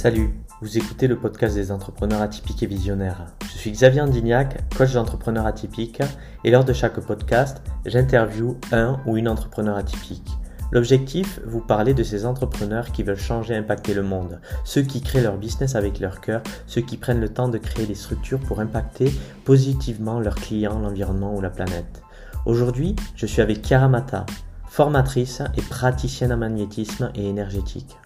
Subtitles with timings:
[0.00, 3.26] Salut, vous écoutez le podcast des entrepreneurs atypiques et visionnaires.
[3.42, 6.00] Je suis Xavier Andignac, coach d'entrepreneurs atypiques,
[6.44, 10.30] et lors de chaque podcast, j'interviewe un ou une entrepreneur atypique.
[10.70, 15.00] L'objectif, vous parler de ces entrepreneurs qui veulent changer et impacter le monde, ceux qui
[15.00, 18.38] créent leur business avec leur cœur, ceux qui prennent le temps de créer des structures
[18.38, 19.12] pour impacter
[19.44, 22.04] positivement leurs clients, l'environnement ou la planète.
[22.46, 24.26] Aujourd'hui, je suis avec Chiara Mata,
[24.68, 27.96] formatrice et praticienne en magnétisme et énergétique.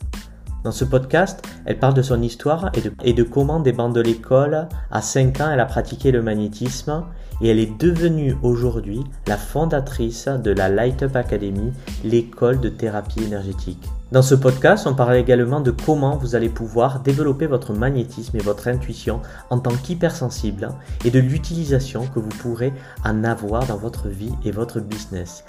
[0.65, 2.70] Dans ce podcast, elle parle de son histoire
[3.05, 7.05] et de, comment des bancs de l'école, à 5 ans, elle a pratiqué le magnétisme
[7.41, 11.73] et elle est devenue aujourd'hui la fondatrice de la Light Up Academy,
[12.05, 13.84] l'école de thérapie énergétique.
[14.12, 18.42] Dans ce podcast, on parle également de comment vous allez pouvoir développer votre magnétisme et
[18.42, 19.20] votre intuition
[19.51, 20.69] en tant qu'hypersensible
[21.05, 22.73] et de l'utilisation que vous pourrez
[23.05, 25.45] en avoir dans votre vie et votre business.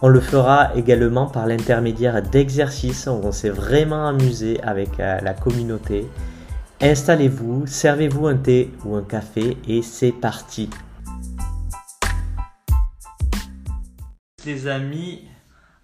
[0.00, 5.34] On le fera également par l'intermédiaire d'exercices où on s'est vraiment amusé avec euh, la
[5.34, 6.06] communauté.
[6.80, 10.70] Installez-vous, servez-vous un thé ou un café et c'est parti.
[14.46, 15.24] Les amis,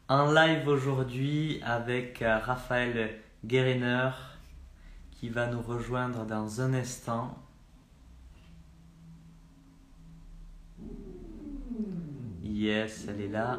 [0.08, 4.10] en live aujourd'hui avec euh, Raphaël Guérener
[5.10, 7.36] qui va nous rejoindre dans un instant.
[12.44, 13.58] Yes, elle est là.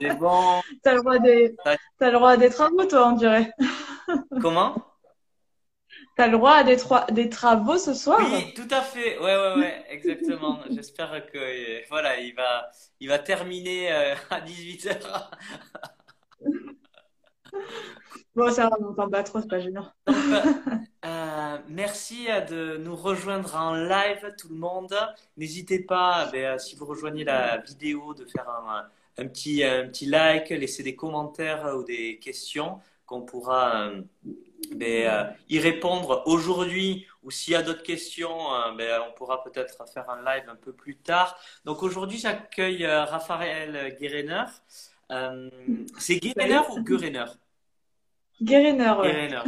[0.00, 0.60] C'est bon.
[0.82, 1.56] T'as le droit des,
[1.98, 3.52] t'as le droit à des travaux, toi, on dirait.
[4.40, 4.93] Comment?
[6.16, 6.76] T'as le droit à des,
[7.10, 8.20] des travaux ce soir?
[8.20, 9.18] Oui, tout à fait.
[9.18, 10.60] Ouais, ouais, ouais, exactement.
[10.70, 15.30] J'espère que euh, voilà, il va, il va terminer euh, à 18h.
[18.36, 19.90] bon, ça va, on t'en pas trop, c'est pas gênant.
[21.06, 24.96] Euh, merci de nous rejoindre en live, tout le monde.
[25.36, 28.88] N'hésitez pas, ben, si vous rejoignez la vidéo, de faire un,
[29.18, 32.80] un, petit, un petit like, laisser des commentaires ou des questions
[33.14, 33.92] qu'on pourra
[34.72, 39.42] ben, euh, y répondre aujourd'hui ou s'il y a d'autres questions, euh, ben, on pourra
[39.44, 41.38] peut-être faire un live un peu plus tard.
[41.64, 44.44] Donc aujourd'hui, j'accueille euh, Raphaël Guérener.
[45.98, 47.26] c'est Guérener ou Guérener
[48.42, 48.94] Guérener,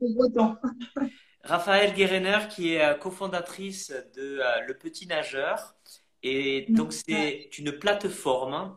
[1.44, 5.74] Raphaël Guérener qui est cofondatrice de Le Petit Nageur.
[6.22, 8.76] Et donc c'est une plateforme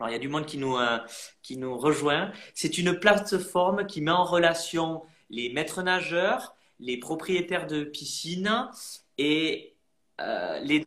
[0.00, 0.78] alors, il y a du monde qui nous,
[1.42, 2.32] qui nous rejoint.
[2.54, 8.68] C'est une plateforme qui met en relation les maîtres nageurs, les propriétaires de piscines
[9.18, 9.76] et
[10.20, 10.86] euh, les,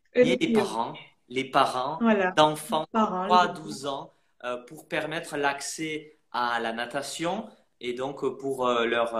[0.53, 0.93] parents,
[1.29, 1.99] les parents
[2.35, 4.13] d'enfants de 3 à 12 ans
[4.43, 7.47] euh, pour permettre l'accès à la natation
[7.79, 9.15] et donc pour euh, leur,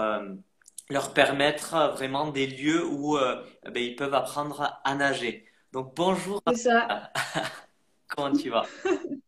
[0.90, 5.46] leur permettre vraiment des lieux où ben, ils peuvent apprendre à nager.
[5.72, 6.42] Donc bonjour.
[6.54, 7.12] Ça.
[8.08, 8.66] Comment tu vas?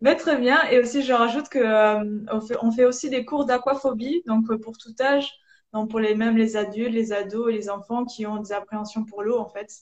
[0.00, 0.62] ben, très bien.
[0.70, 4.50] Et aussi, je rajoute que euh, on, fait, on, fait, aussi des cours d'aquaphobie, donc
[4.50, 5.32] euh, pour tout âge,
[5.72, 9.04] donc pour les même les adultes, les ados et les enfants qui ont des appréhensions
[9.04, 9.72] pour l'eau, en fait.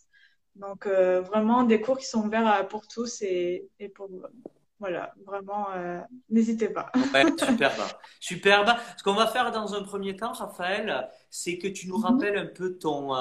[0.55, 4.09] Donc euh, vraiment des cours qui sont ouverts pour tous et, et pour
[4.79, 5.69] voilà, vraiment,
[6.29, 6.93] n'hésitez pas.
[7.15, 7.73] Ouais, superbe.
[8.21, 8.71] superbe.
[8.99, 12.05] Ce qu'on va faire dans un premier temps, Raphaël, c'est que tu nous mhm.
[12.05, 13.13] rappelles un peu ton,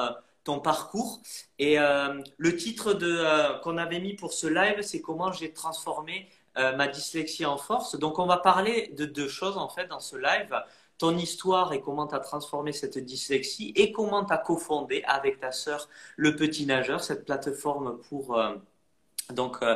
[0.43, 1.21] ton parcours.
[1.59, 6.27] Et le titre de qu'on avait mis pour ce live, c'est comment j'ai transformé
[6.57, 7.97] euh, ma dyslexie en force.
[7.97, 10.55] Donc, on va parler de deux choses en fait dans ce live.
[10.99, 15.39] Ton histoire et comment tu as transformé cette dyslexie et comment tu as cofondé avec
[15.39, 18.37] ta sœur Le Petit Nageur, cette plateforme pour.
[18.37, 18.55] Euh,
[19.31, 19.75] donc, euh,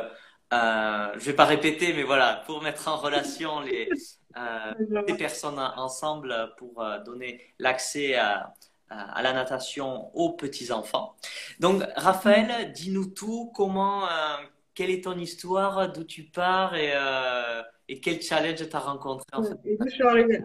[0.52, 3.90] euh, je vais pas répéter, mais voilà, pour mettre en relation les,
[5.06, 8.54] les personnes ensemble pour donner l'accès à,
[8.88, 11.16] à la natation aux petits enfants.
[11.58, 13.52] Donc, Raphaël, dis-nous tout.
[13.54, 14.04] Comment,
[14.78, 19.26] quelle est ton histoire, d'où tu pars et, euh, et quel challenge tu as rencontré
[19.32, 19.56] en fait?
[19.64, 20.40] je suis arrivée.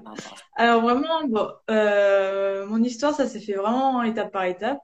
[0.56, 4.80] Alors vraiment, bon, euh, mon histoire, ça s'est fait vraiment étape par étape.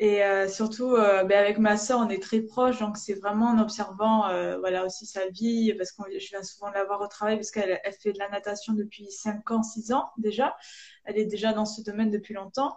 [0.00, 3.60] Et euh, surtout, ben avec ma soeur, on est très proches, donc c'est vraiment en
[3.60, 4.22] observant
[4.58, 7.78] voilà, aussi sa vie, parce que je viens souvent la voir au travail, parce qu'elle
[7.84, 10.56] elle fait de la natation depuis 5 ans, 6 ans déjà.
[11.04, 12.74] Elle est déjà dans ce domaine depuis longtemps.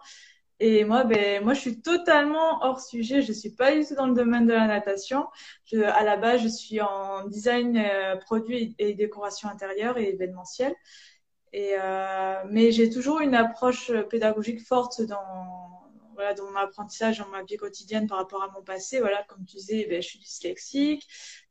[0.59, 3.21] Et moi, ben, moi, je suis totalement hors sujet.
[3.21, 5.27] Je suis pas du tout dans le domaine de la natation.
[5.73, 10.73] À la base, je suis en design, euh, produit et décoration intérieure et événementielle.
[11.51, 15.19] Et, euh, mais j'ai toujours une approche pédagogique forte dans,
[16.13, 18.99] voilà, dans mon apprentissage, dans ma vie quotidienne par rapport à mon passé.
[18.99, 21.05] Voilà, comme tu disais, ben, je suis dyslexique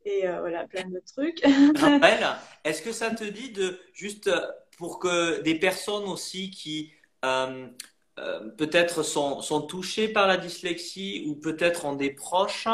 [0.07, 1.43] et voilà, plein de trucs.
[1.77, 2.27] Raphaël,
[2.65, 4.31] est-ce que ça te dit de juste
[4.79, 6.93] pour que des personnes aussi qui
[8.57, 12.69] peut-être sont, touchées par la dyslexie ou peut-être ont des proches,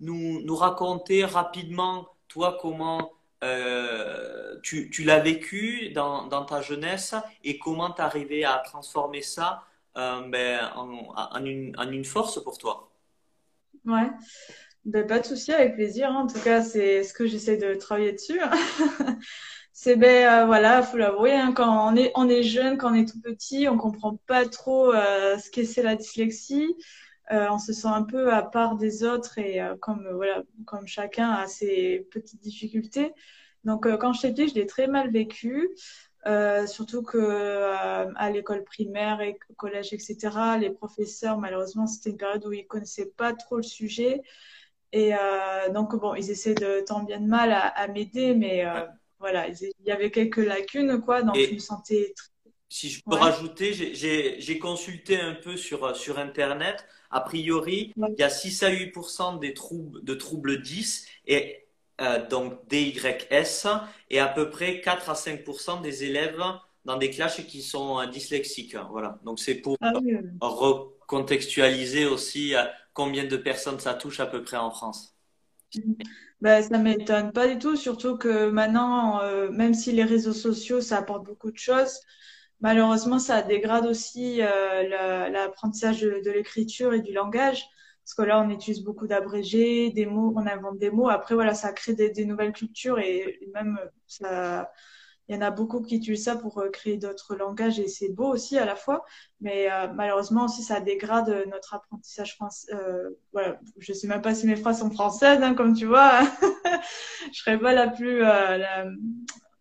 [0.00, 3.12] nous, nous raconter rapidement, toi, comment
[3.44, 9.20] euh, tu, tu l'as vécu dans, dans, ta jeunesse et comment tu arrivé à transformer
[9.20, 9.64] ça
[9.98, 12.90] euh, ben, en, en, une, en, une, force pour toi
[13.84, 14.08] Ouais,
[14.86, 16.08] ben, pas de souci, avec plaisir.
[16.10, 16.22] Hein.
[16.22, 18.40] En tout cas, c'est ce que j'essaie de travailler dessus.
[19.74, 23.20] c'est ben euh, voilà, faut l'avouer, hein, quand on est jeune, quand on est tout
[23.20, 26.74] petit, on comprend pas trop ce qu'est c'est la dyslexie.
[27.32, 30.86] Euh, on se sent un peu à part des autres et euh, comme voilà comme
[30.86, 33.14] chacun a ses petites difficultés.
[33.64, 35.70] Donc euh, quand je t'ai dit, je l'ai très mal vécu.
[36.66, 37.18] surtout que
[38.16, 43.12] à l'école primaire et collège, etc., les professeurs, malheureusement, c'était une période où ils connaissaient
[43.16, 44.22] pas trop le sujet.
[44.92, 45.12] Et
[45.74, 48.64] donc, bon, ils essaient de tant bien de mal à, m'aider, mais
[49.24, 51.22] voilà, il y avait quelques lacunes, quoi.
[51.22, 52.34] Donc, je me sentais très
[52.74, 56.84] si je peux rajouter, j'ai consulté un peu sur, sur Internet.
[57.08, 58.92] A priori, il y a 6 à 8
[59.40, 61.68] des troubles, de troubles 10 et
[62.00, 63.68] euh, donc DYS
[64.10, 66.42] et à peu près 4 à 5% des élèves
[66.84, 68.74] dans des classes qui sont euh, dyslexiques.
[68.90, 69.20] Voilà.
[69.24, 69.92] Donc c'est pour ah
[70.40, 75.16] recontextualiser aussi euh, combien de personnes ça touche à peu près en France.
[76.44, 79.20] Ben, ça m'étonne pas du tout, surtout que maintenant,
[79.50, 81.98] même si les réseaux sociaux, ça apporte beaucoup de choses,
[82.64, 87.62] malheureusement, ça dégrade aussi euh, l'apprentissage de, l'écriture et du langage.
[88.02, 91.08] Parce que là, on utilise beaucoup d'abrégés, des mots, on invente des mots.
[91.08, 94.70] Après, voilà, ça crée des, nouvelles cultures et, même ça,
[95.28, 98.10] il y en a beaucoup qui utilisent ça pour euh, créer d'autres langages et c'est
[98.10, 99.04] beau aussi à la fois.
[99.40, 102.72] Mais euh, malheureusement aussi, ça dégrade notre apprentissage français.
[102.74, 106.20] Euh, voilà, je sais même pas si mes phrases sont françaises, hein, comme tu vois.
[107.32, 108.22] je serais pas la plus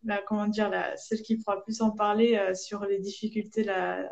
[0.06, 4.10] la, comment dire, la, celle qui pourra plus en parler euh, sur les difficultés, la,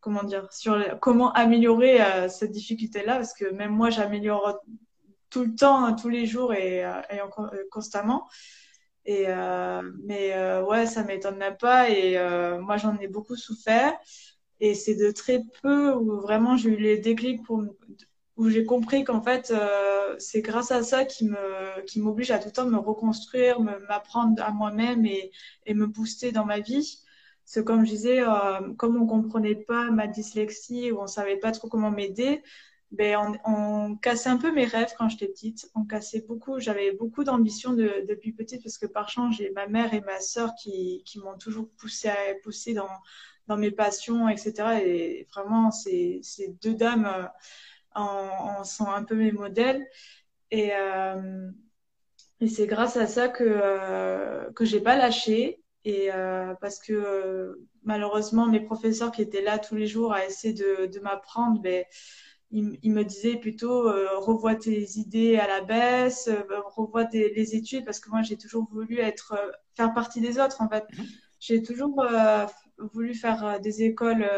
[0.00, 4.60] comment dire, sur comment améliorer euh, cette difficulté-là, parce que même moi, j'améliore
[5.30, 6.54] tout le temps, hein, tous les jours euh,
[7.10, 7.20] et
[7.70, 8.28] constamment.
[9.06, 9.26] Et
[10.04, 11.90] mais ouais, ça m'étonne pas.
[11.90, 12.18] Et
[12.60, 13.92] moi, j'en ai beaucoup souffert.
[14.60, 17.62] Et c'est de très peu où vraiment j'ai eu les déclics pour
[18.40, 22.38] où j'ai compris qu'en fait, euh, c'est grâce à ça qui me, qui m'oblige à
[22.38, 25.30] tout le temps me reconstruire, m'apprendre à moi-même et,
[25.66, 27.02] et, me booster dans ma vie.
[27.44, 31.52] C'est comme je disais, euh, comme on comprenait pas ma dyslexie ou on savait pas
[31.52, 32.42] trop comment m'aider,
[32.92, 35.70] ben on, on, cassait un peu mes rêves quand j'étais petite.
[35.74, 36.58] On cassait beaucoup.
[36.58, 40.20] J'avais beaucoup d'ambition de, depuis petite parce que par chance j'ai ma mère et ma
[40.20, 42.88] sœur qui, qui m'ont toujours poussé à pousser dans,
[43.46, 44.80] dans mes passions, etc.
[44.84, 46.22] Et vraiment, c'est
[46.62, 47.06] deux dames.
[47.06, 47.26] Euh,
[47.94, 49.86] en, sont un peu mes modèles.
[50.50, 51.50] Et, euh,
[52.40, 55.62] et c'est grâce à ça que euh, que j'ai pas lâché.
[55.84, 56.10] Et
[56.60, 61.00] parce que malheureusement, mes professeurs qui étaient là tous les jours à essayer de, de
[61.00, 61.84] m'apprendre, ben,
[62.50, 66.28] ils, me disaient plutôt euh, revois tes idées à la baisse,
[66.76, 69.34] revois tes, les études, parce que moi j'ai toujours voulu être
[69.76, 70.84] faire partie des autres en fait.
[70.96, 71.04] Mhm.
[71.38, 72.04] J'ai toujours
[72.92, 74.28] voulu faire des écoles,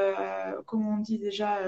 [0.66, 1.58] comme on dit déjà,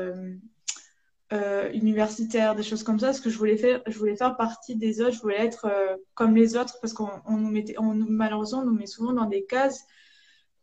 [1.33, 4.77] euh, universitaire, des choses comme ça, parce que je voulais faire, je voulais faire partie
[4.77, 8.61] des autres, je voulais être euh, comme les autres, parce qu'on nous mettait, on, malheureusement,
[8.61, 9.85] on nous met souvent dans des cases.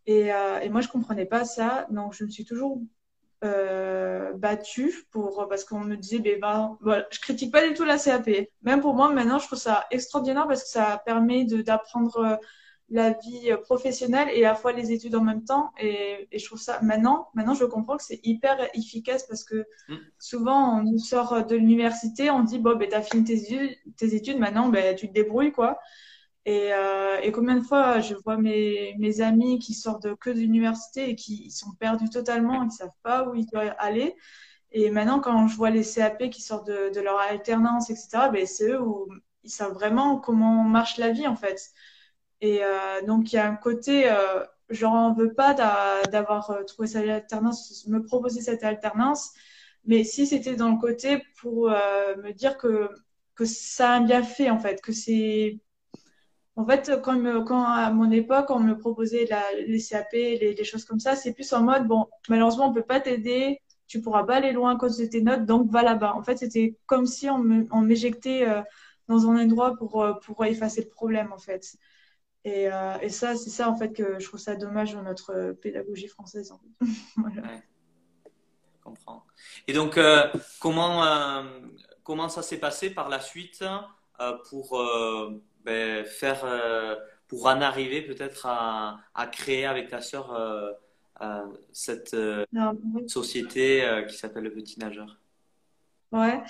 [0.06, 2.82] Et, euh, et, moi, je comprenais pas ça, donc je me suis toujours
[3.44, 7.84] euh, battue pour parce qu'on me disait, ben, ben, voilà, je critique pas du tout
[7.84, 8.30] la CAP.
[8.64, 12.40] Même pour moi, maintenant, je trouve ça extraordinaire parce que ça permet d'apprendre
[12.92, 15.72] la vie professionnelle et à la fois les études en même temps.
[15.80, 19.66] Et, et je trouve ça, maintenant, maintenant je comprends que c'est hyper efficace parce que
[19.88, 19.96] mm.
[20.20, 24.40] souvent on sort de l'université, on dit, bon, ben, t'as fini tes études, tes études,
[24.40, 25.80] maintenant, ben, tu te débrouilles, quoi.
[26.46, 30.40] Et, euh, et combien de fois je vois mes, mes amis qui sortent que de
[30.40, 34.16] l'université et qui sont perdus totalement, ils savent pas où ils doivent aller.
[34.72, 38.46] Et maintenant, quand je vois les CAP qui sortent de, de leur alternance, etc., ben,
[38.48, 39.08] c'est eux où
[39.44, 41.72] ils savent vraiment comment marche la vie, en fait.
[42.42, 45.54] Et euh, donc, il y a un côté, euh, je n'en veux pas
[46.12, 49.32] d'avoir euh, trouvé cette alternance, me proposer cette alternance,
[49.86, 52.90] mais si c'était dans le côté pour me dire que,
[53.36, 55.60] que ça a bien fait, en fait, que c'est.
[56.58, 59.28] En fait, quand, quand, à mon époque, on me proposait
[59.66, 63.00] les CAP, les, choses comme ça, c'est plus en mode, bon, malheureusement, on peut pas
[63.00, 66.14] t'aider, tu pourras pas aller loin à cause de tes notes, donc va là-bas.
[66.16, 68.46] En fait, c'était comme si on m'éjectait
[69.08, 71.78] dans un endroit pour, pour effacer le problème, en fait.
[72.44, 76.08] Et, euh, ça, c'est ça en fait que je trouve ça dommage dans notre pédagogie
[76.08, 76.52] française.
[76.52, 76.88] En fait.
[77.18, 77.44] voilà.
[78.84, 79.24] comprends.
[79.68, 80.00] Et donc,
[80.60, 83.64] comment ça s'est passé par la suite
[84.50, 84.82] pour
[85.66, 86.46] ben, faire,
[87.28, 90.36] pour en arriver peut-être à, à, créer avec ta sœur
[91.72, 92.16] cette
[93.08, 95.18] société qui s'appelle le Petit Nageur
[96.12, 96.42] Ouais.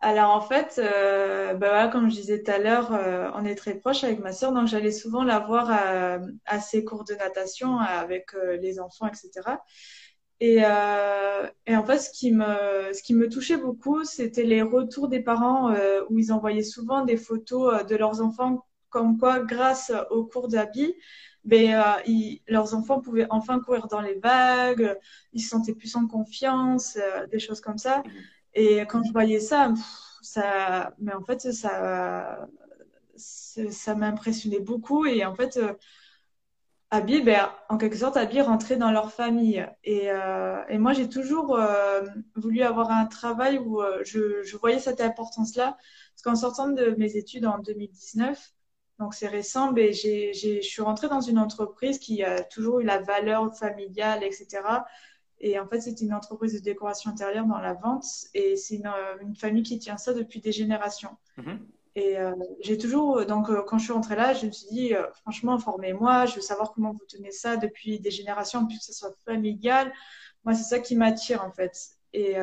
[0.00, 3.56] Alors en fait, euh, bah voilà, comme je disais tout à l'heure, euh, on est
[3.56, 7.14] très proche avec ma sœur, donc j'allais souvent la voir à, à, ses cours de
[7.14, 9.56] natation avec euh, les enfants, etc.
[10.40, 15.74] Et, euh, et, en fait, ce qui me, touchait beaucoup, c'était les retours des parents
[16.08, 20.94] où ils envoyaient souvent des photos de leurs enfants, comme quoi, grâce au cours d'habits,
[21.44, 21.82] ben,
[22.46, 24.96] leurs enfants pouvaient enfin courir dans les vagues,
[25.32, 26.98] ils se sentaient plus en confiance,
[27.30, 28.02] des choses comme ça.
[28.54, 29.72] Et quand je voyais ça,
[30.22, 32.48] ça, mais en fait, ça,
[33.18, 35.06] ça m'impressionnait beaucoup.
[35.06, 35.74] Et en fait, euh,
[36.90, 39.66] Abby, ben, en quelque sorte, Abby rentrait dans leur famille.
[39.84, 42.02] Et, euh, moi, j'ai toujours euh,
[42.34, 45.76] voulu avoir un travail où je, je, voyais cette importance-là.
[46.14, 48.52] Parce qu'en sortant de mes études en 2019,
[48.98, 52.84] donc c'est récent, ben, j'ai, je suis rentrée dans une entreprise qui a toujours eu
[52.84, 54.62] la valeur familiale, etc.
[55.40, 58.04] Et en fait, c'est une entreprise de décoration intérieure dans la vente
[58.34, 58.90] et c'est une,
[59.22, 61.16] une, famille qui tient ça depuis des générations.
[61.38, 61.58] Mm-hmm.
[61.98, 64.94] Et euh, j'ai toujours, donc euh, quand je suis rentrée là, je me suis dit,
[64.94, 68.84] euh, franchement, formez-moi, je veux savoir comment vous tenez ça depuis des générations, puis que
[68.84, 69.92] ce soit familial.
[70.44, 71.72] Moi, c'est ça qui m'attire en fait.
[72.12, 72.36] Et,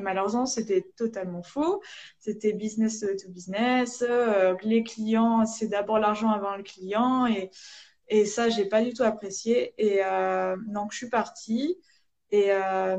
[0.00, 1.82] malheureusement, c'était totalement faux.
[2.18, 4.02] C'était business to business.
[4.62, 7.26] les clients, c'est d'abord l'argent avant le client.
[7.26, 7.50] Et,
[8.08, 9.74] et ça, j'ai pas du tout apprécié.
[9.78, 10.00] Et
[10.68, 11.78] donc, je suis partie.
[12.30, 12.96] Et, euh,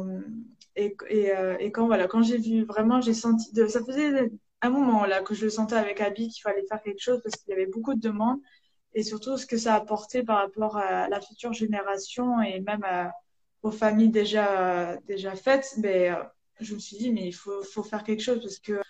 [1.12, 5.36] euh, quand, voilà, quand j'ai vu vraiment, j'ai senti, ça faisait un moment là que
[5.36, 8.02] je sentais avec Abby qu'il fallait faire quelque chose parce qu'il y avait beaucoup de
[8.02, 8.40] demandes.
[8.94, 12.84] Et surtout ce que ça apportait par rapport à la future génération et même
[13.64, 16.24] aux familles déjà, déjà faites, mais, euh,
[16.60, 18.82] je me suis dit, mais il faut, faut faire quelque chose parce que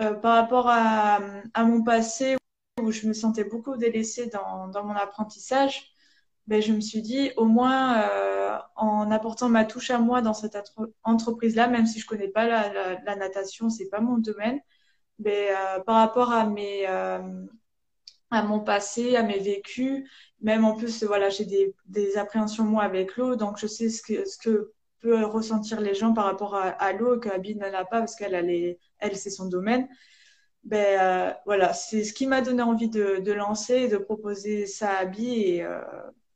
[0.00, 1.20] euh, par rapport à,
[1.58, 2.36] mon passé
[2.80, 5.92] où je me sentais beaucoup délaissée dans, dans mon apprentissage,
[6.46, 10.34] ben, je me suis dit, au moins, euh, en apportant ma touche à moi dans
[10.34, 10.56] cette
[11.04, 14.60] entreprise-là, même si je connais pas la, la, la natation, c'est pas mon domaine,
[15.20, 17.46] ben, euh, par rapport à mes, euh,
[18.30, 20.08] à mon passé, à mes vécus,
[20.40, 24.02] même en plus, voilà, j'ai des, des appréhensions moi avec l'eau, donc je sais ce
[24.02, 27.72] que, ce que peut ressentir les gens par rapport à, à l'eau que Abby n'en
[27.72, 28.34] a pas parce qu'elle
[28.98, 29.88] elle, c'est son domaine.
[30.64, 34.66] Ben euh, voilà, c'est ce qui m'a donné envie de, de lancer et de proposer
[34.66, 35.66] ça à Abby et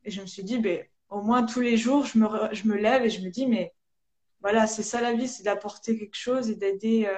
[0.04, 2.76] et je me suis dit, ben, au moins tous les jours, je me, je me
[2.76, 3.72] lève et je me dis, mais
[4.40, 7.08] voilà, c'est ça la vie, c'est d'apporter quelque chose et d'aider,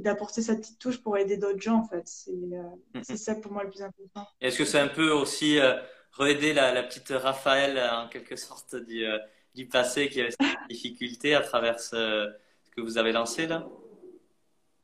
[0.00, 2.02] euh, d'apporter sa petite touche pour aider d'autres gens, en fait.
[2.06, 4.26] C'est euh, ça pour moi le plus important.
[4.40, 5.74] Est-ce que c'est un peu aussi euh,
[6.12, 9.18] re-aider la, la, petite Raphaël, en quelque sorte, du, euh,
[9.54, 12.32] du passé qui avait cette difficulté à travers ce,
[12.64, 13.66] ce que vous avez lancé là?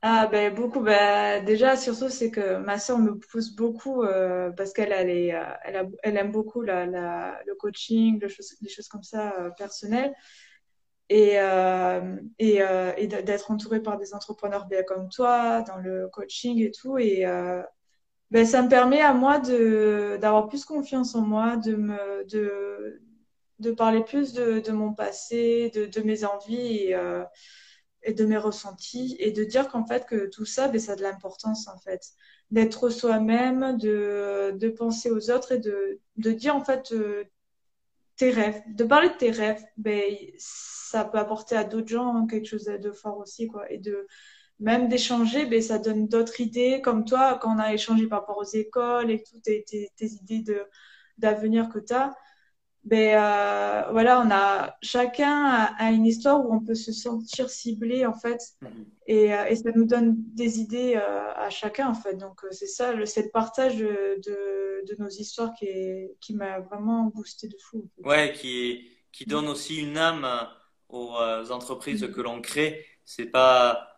[0.03, 4.73] Ah ben beaucoup ben déjà surtout c'est que ma soeur me pousse beaucoup euh, parce
[4.73, 8.89] qu'elle elle, est, euh, elle, a, elle aime beaucoup la, la, le coaching les choses
[8.89, 10.13] comme ça euh, personnelles
[11.09, 16.61] et euh, et, euh, d'être entourée par des entrepreneurs bien comme toi dans le coaching
[16.63, 17.25] et tout et
[18.31, 23.01] ben ça me permet à moi de d'avoir plus confiance en moi de me de
[23.61, 26.93] de parler plus de, de mon passé de, de mes envies
[28.07, 30.97] et de mes ressentis et de dire qu'en fait que tout ça, ben, ça a
[30.97, 32.01] de l'importance en fait.
[32.53, 37.25] D'être soi-même, de, de penser aux autres et de, de dire en fait euh,
[38.17, 38.63] tes rêves.
[38.75, 40.03] De parler de tes rêves, ben,
[40.39, 43.71] ça peut apporter à d'autres gens quelque chose de fort aussi quoi.
[43.71, 44.07] Et de
[44.61, 48.39] même d'échanger, ben, ça donne d'autres idées comme toi quand on a échangé par rapport
[48.39, 50.45] aux écoles et toutes tes, tes, idées
[51.19, 51.95] d'avenir que tu
[52.87, 55.45] ben euh, voilà, on a chacun
[55.77, 58.87] a, une histoire où on peut se sentir ciblé en fait, mhm.
[59.09, 62.15] et, euh, et ça nous donne des idées euh, à chacun en fait.
[62.15, 66.61] Donc c'est ça, c'est le partage de, de, de, nos histoires qui est, qui m'a
[66.61, 67.89] vraiment boosté de fou.
[68.05, 70.25] Ouais, qui qui donne aussi une âme
[70.89, 71.17] aux
[71.51, 72.13] entreprises mhm.
[72.13, 72.87] que l'on crée.
[73.05, 73.89] C'est pas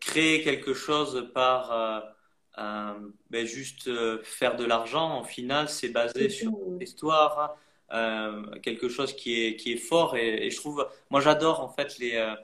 [0.00, 2.14] créer quelque chose par
[2.56, 7.56] ben juste euh, faire de l'argent, en final, c'est basé sur l'histoire,
[7.92, 10.16] euh, quelque chose qui est, qui est fort.
[10.16, 12.16] Et, je trouve, moi j'adore en fait les.
[12.16, 12.34] Euh,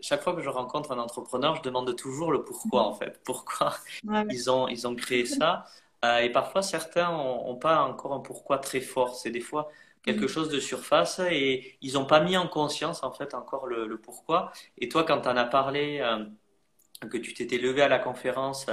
[0.00, 3.20] chaque fois que je rencontre un entrepreneur, je demande toujours le pourquoi en fait.
[3.24, 3.74] Pourquoi
[4.30, 5.64] ils, ont, ils ont créé ça.
[6.20, 9.16] et parfois, certains n'ont pas encore un pourquoi très fort.
[9.16, 9.68] C'est des fois
[10.04, 10.28] quelque mm.
[10.28, 13.98] chose de surface et ils n'ont pas mis en conscience en fait encore le, le
[13.98, 14.52] pourquoi.
[14.78, 16.00] Et toi, quand tu en as parlé,
[17.08, 18.66] que tu t'étais levé à la conférence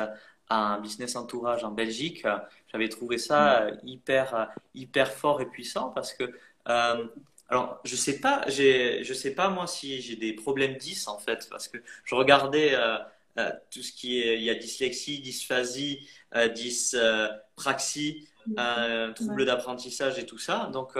[0.49, 2.25] un business entourage en Belgique,
[2.71, 3.87] j'avais trouvé ça mm.
[3.87, 6.23] hyper, hyper fort et puissant parce que
[6.67, 7.07] euh,
[7.49, 11.47] Alors, je sais pas, je sais pas moi si j'ai des problèmes 10 en fait,
[11.49, 12.97] parce que je regardais euh,
[13.39, 18.27] euh, tout ce qui est, il y a dyslexie, dysphasie, euh, dyspraxie,
[18.57, 20.69] euh, trouble d'apprentissage et tout ça.
[20.73, 20.97] Donc,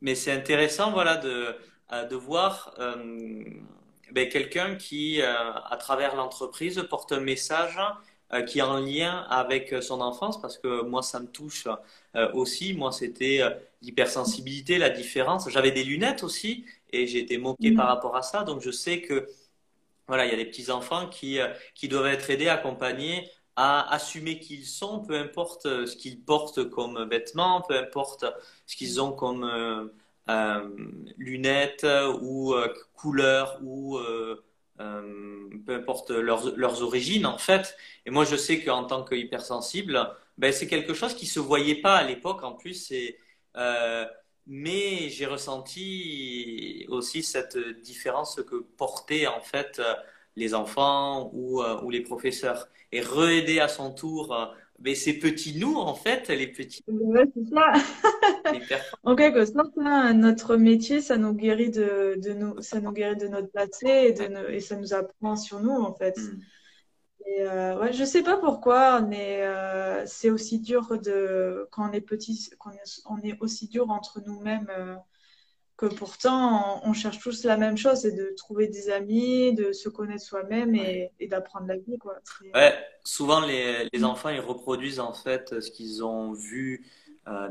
[0.00, 1.56] mais c'est intéressant, voilà, de,
[2.08, 2.74] de voir
[4.12, 7.78] ben, quelqu'un qui, à travers l'entreprise, porte un message
[8.46, 11.66] qui est en lien avec son enfance, parce que moi, ça me touche
[12.32, 12.74] aussi.
[12.74, 13.40] Moi, c'était
[13.82, 15.48] l'hypersensibilité, la différence.
[15.50, 18.44] J'avais des lunettes aussi et j'ai été moqué par rapport à ça.
[18.44, 19.26] Donc je sais que
[20.10, 21.46] voilà, il y a des petits enfants qui, euh,
[21.76, 26.20] qui doivent être aidés, accompagnés à assumer qui ils sont, peu importe euh, ce qu'ils
[26.20, 28.24] portent comme vêtements, peu importe
[28.66, 30.68] ce qu'ils ont comme euh,
[31.16, 31.86] lunettes
[32.22, 32.54] ou
[32.94, 33.98] couleurs ou
[35.66, 37.76] peu importe leurs, leurs, origines en fait.
[38.06, 41.96] Et moi je sais qu'en tant qu'hypersensible, ben, c'est quelque chose qui se voyait pas
[41.96, 42.92] à l'époque en plus.
[43.56, 44.06] Euh,
[44.46, 49.80] mais j'ai ressenti aussi cette différence que portaient en fait
[50.36, 52.68] les enfants ou, euh, ou les professeurs.
[52.92, 54.34] Et re-aider à son tour
[54.80, 56.82] mais ces petits nous, en fait, les petits.
[56.88, 57.72] Ouais, c'est ça.
[59.04, 63.28] en quelque sorte, notre métier, ça nous guérit de, de nous, ça nous guérit de
[63.28, 66.16] notre passé et, de et ça nous apprend sur nous, en fait.
[66.16, 66.40] Mm.
[67.26, 71.92] Et euh, ouais, je sais pas pourquoi, mais euh, c'est aussi dur de quand on
[71.92, 72.70] est petit, quand
[73.04, 74.96] on est, aussi dur entre nous-mêmes euh,
[75.80, 79.88] que pourtant on, cherche tous la même chose, c'est de trouver des amis, de se
[79.88, 82.18] connaître soi-même et, d'apprendre la vie, quoi.
[82.54, 86.84] Ouais, souvent les, les, enfants ils reproduisent en fait ce qu'ils ont vu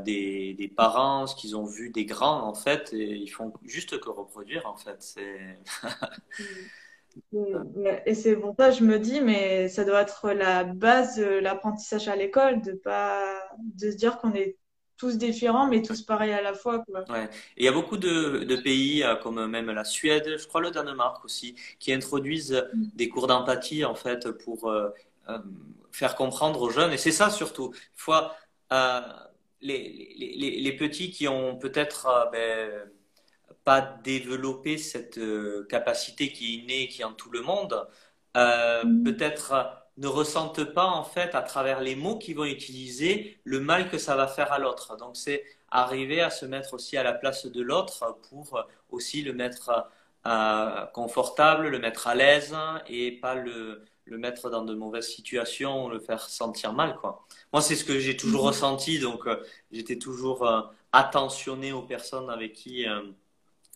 [0.04, 3.98] des, des, parents, ce qu'ils ont vu des grands en fait, et ils font juste
[3.98, 4.98] que reproduire en fait.
[5.00, 5.58] C'est
[7.32, 7.86] mm.
[8.06, 11.24] Et c'est pour ça que je me dis, mais ça doit être la base de
[11.40, 13.24] l'apprentissage à l'école, de pas
[13.58, 14.56] de se dire qu'on est
[15.00, 16.80] tous différents, mais tous pareils à la fois.
[16.80, 17.10] Quoi.
[17.10, 17.24] Ouais.
[17.56, 20.60] Et il y a beaucoup de, de, pays, euh, comme même la Suède, je crois
[20.60, 22.84] le Danemark aussi, qui introduisent mm.
[22.94, 24.90] des cours d'empathie, en fait, pour euh,
[25.30, 25.38] euh,
[25.90, 26.92] faire comprendre aux jeunes.
[26.92, 27.68] Et c'est ça surtout.
[27.72, 28.36] Une fois,
[28.72, 29.00] euh,
[29.62, 32.28] les, les, les, petits qui ont peut-être...
[32.30, 32.70] Ben,
[33.62, 35.20] pas développer cette
[35.68, 37.86] capacité qui est innée, qui est en tout le monde,
[38.34, 39.02] mm.
[39.04, 43.90] peut-être ne ressentent pas en fait à travers les mots qu'ils vont utiliser le mal
[43.90, 44.96] que ça va faire à l'autre.
[44.96, 49.34] Donc c'est arriver à se mettre aussi à la place de l'autre pour aussi le
[49.34, 49.86] mettre
[50.26, 52.56] euh, confortable, le mettre à l'aise
[52.88, 57.26] et pas le, le mettre dans de mauvaises situations, le faire sentir mal quoi.
[57.52, 58.48] Moi c'est ce que j'ai toujours mm.
[58.48, 59.28] ressenti donc
[59.70, 60.48] j'étais toujours
[60.92, 62.86] attentionné aux personnes avec qui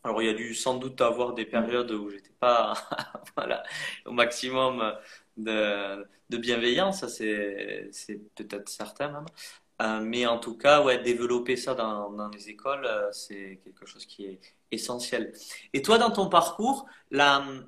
[0.04, 2.74] alors, il y a dû sans doute avoir des périodes où j'étais pas
[3.36, 3.62] voilà,
[4.04, 4.94] au maximum
[5.36, 7.90] de, bienveillance, c'est,
[8.34, 9.26] peut-être certain même.
[9.82, 14.06] Euh, mais en tout cas, ouais, développer ça dans, les écoles, euh, c'est quelque chose
[14.06, 14.40] qui est
[14.70, 15.32] essentiel.
[15.72, 17.62] Et toi, dans ton parcours, euh,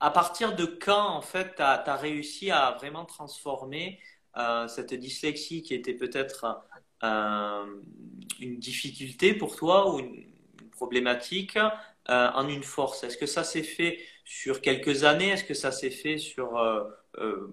[0.00, 4.00] à partir de quand, en fait, tu as, réussi à vraiment transformer
[4.68, 6.64] cette dyslexie qui était peut-être
[7.02, 10.00] une difficulté pour toi ou
[10.82, 13.04] problématique euh, en une force.
[13.04, 15.30] Est-ce que ça s'est fait sur quelques années?
[15.30, 16.82] Est-ce que ça s'est fait sur, euh,
[17.18, 17.52] euh,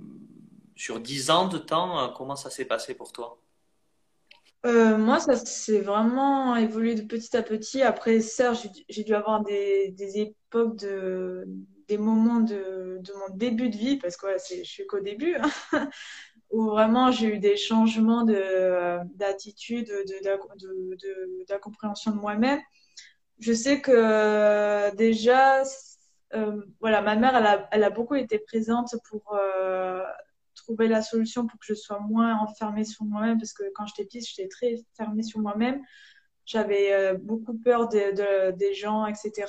[0.75, 2.11] sur dix ans de temps?
[2.17, 3.39] Comment ça s'est passé pour toi?
[4.65, 7.81] Moi, ça s'est vraiment évolué de petit à petit.
[7.83, 11.45] Après, certes, j'ai dû avoir des, des, époques, de,
[11.87, 15.89] des moments de, de, mon début de vie, parce que je suis qu'au début, hein,
[16.49, 22.59] où vraiment j'ai eu des changements d'attitude, de, de, de moi-même
[23.39, 25.63] je sais que euh, déjà,
[26.33, 30.03] euh, voilà, ma mère, elle a, elle a, beaucoup été présente pour euh,
[30.55, 34.05] trouver la solution pour que je sois moins enfermée sur moi-même, parce que quand j'étais
[34.05, 35.81] petite, j'étais très fermée sur moi-même.
[36.45, 39.45] J'avais beaucoup peur de, des gens, etc.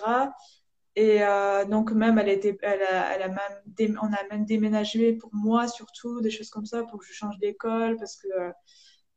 [0.96, 1.20] Et
[1.68, 5.66] donc même, elle était, elle a, elle a même, on a même déménagé pour moi
[5.66, 8.28] surtout, des choses comme ça, pour que je change d'école, parce que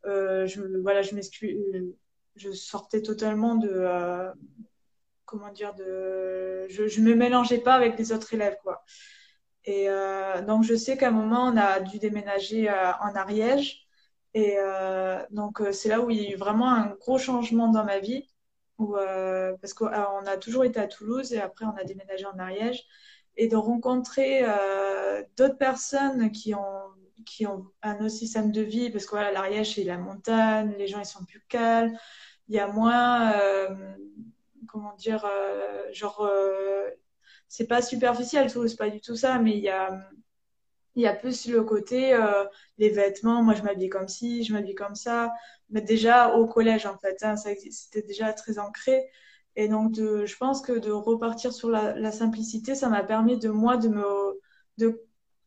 [0.06, 1.58] je, voilà, je m'excuse
[2.36, 4.32] je sortais totalement de euh,
[5.26, 8.84] comment dire de je, je me mélangeais pas avec les autres élèves quoi.
[9.66, 13.88] Et euh, donc je sais qu'à un moment on a dû déménager euh, en Ariège.
[14.36, 14.58] Et
[15.30, 18.28] donc c'est là où il y a eu vraiment un gros changement dans ma vie
[18.80, 22.84] parce qu'on a toujours été à Toulouse et après on a déménagé en Ariège.
[23.38, 24.44] Et de rencontrer
[25.38, 26.83] d'autres personnes qui ont
[27.26, 31.00] qui ont un autre système de vie, parce que voilà, c'est la montagne, les gens,
[31.00, 31.98] ils sont plus calmes,
[32.48, 33.96] il y a moins, euh,
[34.68, 36.90] comment dire, euh, genre, euh,
[37.48, 40.00] c'est pas superficiel, c'est pas du tout ça, mais il y a,
[40.96, 42.18] y a plus le côté,
[42.78, 45.32] les vêtements, moi je m'habille comme ci, je m'habille comme ça,
[45.70, 49.10] mais déjà au collège en fait, hein, c'était déjà très ancré.
[49.56, 53.50] Et donc, de, je pense que de repartir sur la, simplicité, ça m'a permis de
[53.50, 55.04] moi de me,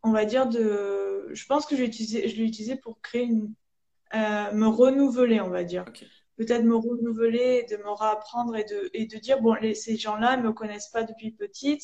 [0.06, 3.24] on va dire de, je pense que je l'ai utilisé, je l'ai utilisé pour créer
[3.24, 3.52] une,
[4.14, 5.84] euh, me renouveler, on va dire.
[6.36, 10.36] Peut-être me renouveler, de me réapprendre et de, et de dire, bon, les, ces gens-là
[10.36, 11.82] ne me connaissent pas depuis petite.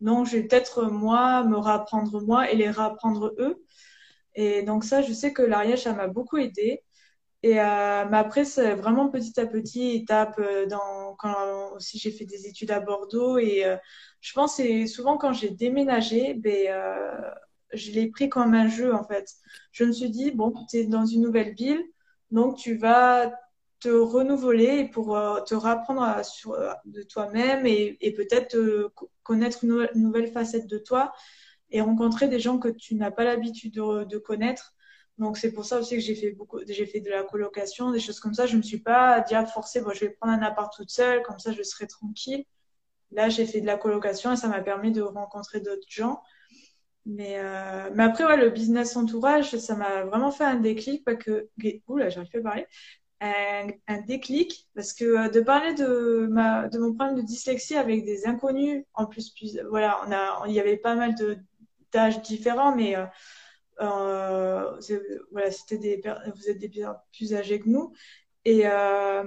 [0.00, 3.64] Donc, je vais peut-être, moi, me réapprendre moi et les réapprendre eux.
[4.34, 6.82] Et donc, ça, je sais que l'Ariège, ça m'a beaucoup aidé.
[7.42, 12.10] Et euh, mais après, c'est vraiment petit à petit, étape euh, dans, quand aussi j'ai
[12.10, 13.38] fait des études à Bordeaux.
[13.38, 13.76] Et euh,
[14.26, 17.30] je pense que souvent quand j'ai déménagé, ben, euh,
[17.72, 19.32] je l'ai pris comme un jeu en fait.
[19.70, 21.84] Je me suis dit, bon, tu es dans une nouvelle ville,
[22.32, 23.32] donc tu vas
[23.78, 28.56] te renouveler pour euh, te rapprendre sur, euh, de toi-même et, peut-être
[29.22, 31.12] connaître une nouvelle, facette de toi
[31.70, 34.74] et rencontrer des gens que tu n'as pas l'habitude de, connaître.
[35.18, 38.00] Donc c'est pour ça aussi que j'ai fait beaucoup, j'ai fait de la colocation, des
[38.00, 38.46] choses comme ça.
[38.46, 41.22] Je me suis pas dit à forcer, bon, je vais prendre un appart toute seule,
[41.22, 42.44] comme ça je serai tranquille.
[43.16, 46.22] Là, j'ai fait de la colocation et ça m'a permis de rencontrer d'autres gens.
[47.06, 51.16] Mais, euh, mais après, ouais, le business entourage, ça m'a vraiment fait un déclic parce
[51.16, 52.66] que, j'arrive à parler,
[53.22, 58.04] un, déclic parce que euh, de parler de ma, de mon problème de dyslexie avec
[58.04, 61.14] des inconnus, en plus, plus voilà, on a, il y avait pas mal
[61.92, 63.06] d'âges différents, mais euh,
[63.80, 64.78] euh,
[65.32, 66.02] voilà, c'était des,
[66.34, 66.70] vous êtes des
[67.12, 67.94] plus âgés que nous
[68.44, 69.24] et euh,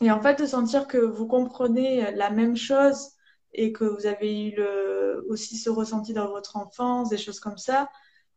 [0.00, 3.12] et en fait de sentir que vous comprenez la même chose
[3.52, 4.60] et que vous avez eu
[5.28, 7.88] aussi ce ressenti dans votre enfance, des choses comme ça,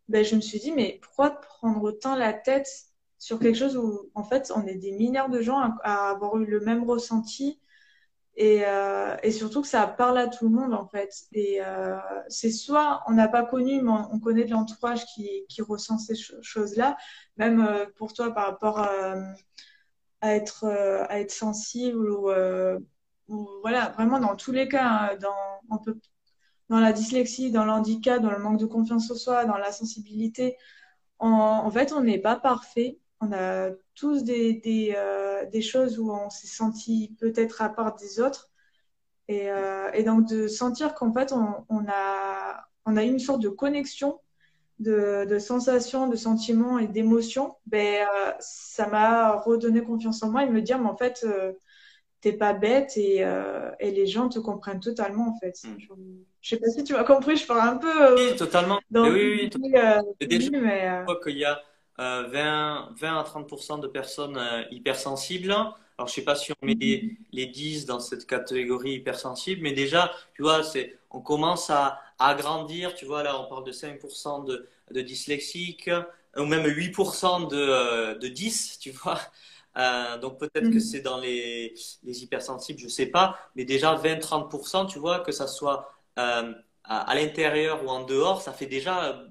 [0.10, 2.68] ben, je me suis dit, mais pourquoi prendre autant la tête
[3.20, 6.46] sur quelque chose où, en fait, on est des milliards de gens à, avoir eu
[6.46, 7.60] le même ressenti
[8.36, 11.14] et, euh, et, surtout que ça parle à tout le monde, en fait.
[11.34, 11.98] Et euh,
[12.30, 16.16] c'est soit on n'a pas connu, mais on, connaît de l'entourage qui, qui ressent ces
[16.16, 16.96] choses-là,
[17.38, 18.80] même euh, pour toi par rapport
[20.22, 22.80] à, être, euh, à être sensible ou euh,
[23.62, 25.18] voilà, vraiment dans tous les cas, hein,
[26.70, 30.58] dans, la dyslexie, dans l'handicap, dans le manque de confiance en soi, dans la sensibilité,
[31.20, 33.00] en, fait, on n'est pas parfait.
[33.20, 38.50] On a tous euh, des choses où on s'est senti peut-être à part des autres.
[39.28, 39.50] Et,
[40.06, 44.20] donc de sentir qu'en fait, on a une sorte de connexion
[44.80, 50.44] de, de sensations, de sentiments et d'émotions, ben, euh, ça m'a redonné confiance en moi
[50.44, 51.52] et me dire, mais en fait, euh,
[52.22, 55.56] t'es pas bête et, euh, et, les gens te comprennent totalement en fait.
[55.66, 55.78] Mm.
[56.42, 58.02] Je sais pas si tu m'as compris, je parle un peu.
[58.02, 58.80] Euh, oui, totalement.
[58.90, 60.28] Dans oui, oui, oui.
[60.28, 61.62] Déjà, mais, je crois qu'il y a
[61.98, 64.40] 20, 20 à 30% de personnes
[64.72, 65.52] hypersensibles.
[65.52, 67.18] Alors, je sais pas si on met les, mm-hmm.
[67.34, 72.96] les 10 dans cette catégorie hypersensible, mais déjà, tu vois, c'est, on commence à agrandir.
[72.96, 75.90] Tu vois, là, on parle de 5% de, de dyslexiques,
[76.38, 79.20] ou même 8% de, de 10, tu vois.
[79.78, 84.88] Euh, donc peut-être que c'est dans les, les, hypersensibles, je sais pas, mais déjà 20-30%,
[84.88, 86.54] tu vois, que ça soit euh,
[86.84, 89.28] à, à l'intérieur ou en dehors, ça fait déjà euh,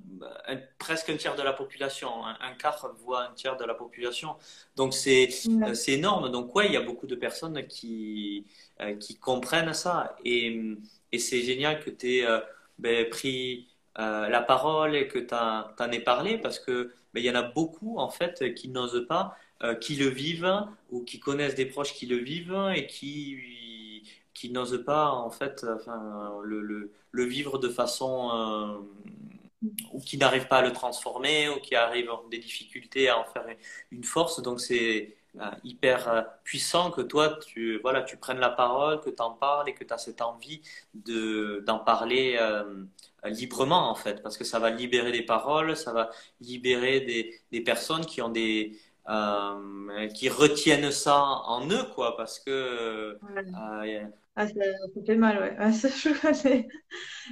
[0.46, 3.74] un, presque un tiers de la population, un, un, quart voire un tiers de la
[3.74, 4.36] population.
[4.76, 5.28] Donc c'est
[5.74, 6.30] c'est énorme.
[6.30, 8.46] Donc ouais, il y a beaucoup de personnes qui
[8.80, 10.60] euh, qui comprennent ça et,
[11.12, 12.40] et c'est génial que tu aies euh,
[12.78, 17.30] ben, pris la parole et que tu en aies parlé parce que ben, il y
[17.30, 21.56] en a beaucoup en fait qui n'osent pas euh, qui le vivent ou qui connaissent
[21.56, 25.66] des proches qui le vivent et qui qui n'osent pas en fait
[26.44, 28.78] le, le, vivre de façon euh,
[29.92, 33.44] ou qui n'arrivent pas à le transformer ou qui arrivent des difficultés à en faire
[33.90, 34.40] une force.
[34.40, 35.17] Donc c'est euh,
[35.64, 39.68] hyper euh, puissant que toi tu voilà tu prennes la parole que tu en parles
[39.68, 40.62] et que tu as cette envie
[40.94, 42.84] de d'en parler euh,
[43.24, 46.10] librement en fait parce que ça va libérer des paroles ça va
[46.40, 52.38] libérer des, des personnes qui ont des euh, qui retiennent ça en eux, quoi, parce
[52.40, 53.18] que.
[53.22, 53.96] Ouais.
[53.96, 54.04] Euh,
[54.36, 55.56] ah, ça, ça, fait mal, ouais.
[55.58, 56.62] Ah, ça, je.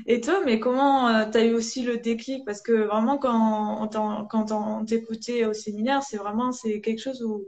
[0.06, 2.46] Et toi, mais comment euh, tu as eu aussi le déclic?
[2.46, 7.22] Parce que vraiment, quand on, quand on t'écoutait au séminaire, c'est vraiment c'est quelque chose
[7.22, 7.44] où,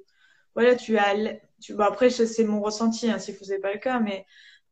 [0.59, 3.79] voilà, tu es tu, bon, après, c'est mon ressenti, hein, si vous n'avez pas le
[3.79, 4.27] cas, mais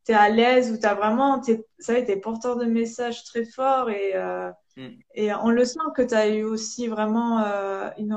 [0.05, 3.45] tu es à l'aise, ou tu as vraiment, es, ça es porteur de messages très
[3.45, 4.89] forts et, euh, mm.
[5.15, 8.17] et on le sent que tu as eu aussi vraiment euh, une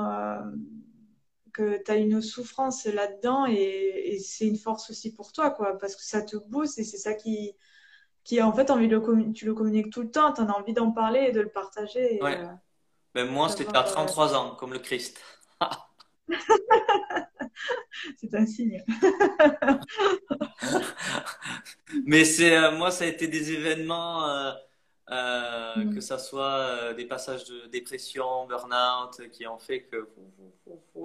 [1.53, 5.77] que tu as une souffrance là-dedans et, et c'est une force aussi pour toi, quoi,
[5.77, 7.55] parce que ça te booste et c'est ça qui,
[8.23, 10.73] qui en fait envie de le tu le communiques tout le temps, tu as envie
[10.73, 12.15] d'en parler et de le partager.
[12.15, 12.39] Et, ouais.
[12.39, 12.47] euh,
[13.13, 14.37] ben moi, c'était à 33 euh...
[14.37, 15.19] ans, comme le Christ.
[18.17, 18.83] c'est un signe.
[22.05, 24.29] Mais c'est euh, moi, ça a été des événements.
[24.29, 24.51] Euh,
[25.11, 25.95] euh, mm.
[25.95, 30.07] que ça soit des passages de dépression, burn-out, qui ont fait que,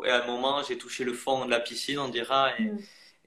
[0.05, 2.79] et à un moment, j'ai touché le fond de la piscine, on dira, et, mm.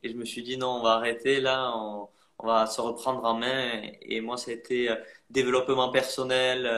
[0.03, 3.25] Et je me suis dit, non, on va arrêter là, on, on va se reprendre
[3.25, 3.81] en main.
[4.03, 4.95] Et, moi, ça a été
[5.31, 6.69] développement personnel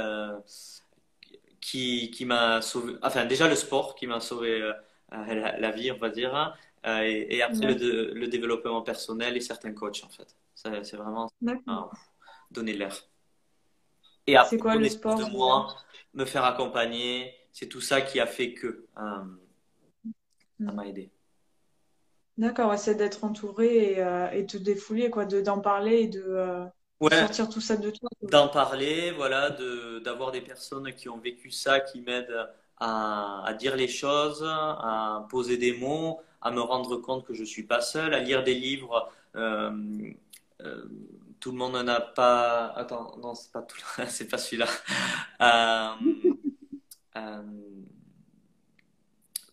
[1.59, 4.71] qui, qui m'a sauvé, enfin, déjà le sport qui m'a sauvé
[5.11, 6.35] la, vie, on va dire.
[6.35, 6.53] Hein.
[7.03, 10.35] et, et, après, le, le, développement personnel et certains coachs, en fait.
[10.55, 11.31] C'est vraiment
[12.51, 12.95] donner l'air.
[14.27, 15.75] Et après, quoi, le sport, de moi,
[16.13, 19.01] me faire accompagner, c'est tout ça qui a fait que euh,
[20.65, 21.11] ça m'a aidé.
[22.37, 26.65] D'accord, c'est d'être entouré et, euh, et, te défouler, quoi, d'en parler et de euh,
[27.09, 28.09] sortir tout ça de toi.
[28.21, 29.49] D'en parler, voilà,
[30.03, 32.47] d'avoir des personnes qui ont vécu ça, qui m'aident
[32.79, 37.63] à, dire les choses, à poser des mots, à me rendre compte que je suis
[37.63, 39.11] pas seul, à lire des livres.
[39.35, 39.71] Euh,
[40.61, 40.85] euh,
[41.39, 42.67] tout le monde n'en a pas.
[42.75, 43.79] Attends, non, c'est pas tout.
[44.07, 44.67] c'est pas celui-là.
[47.17, 47.41] Euh,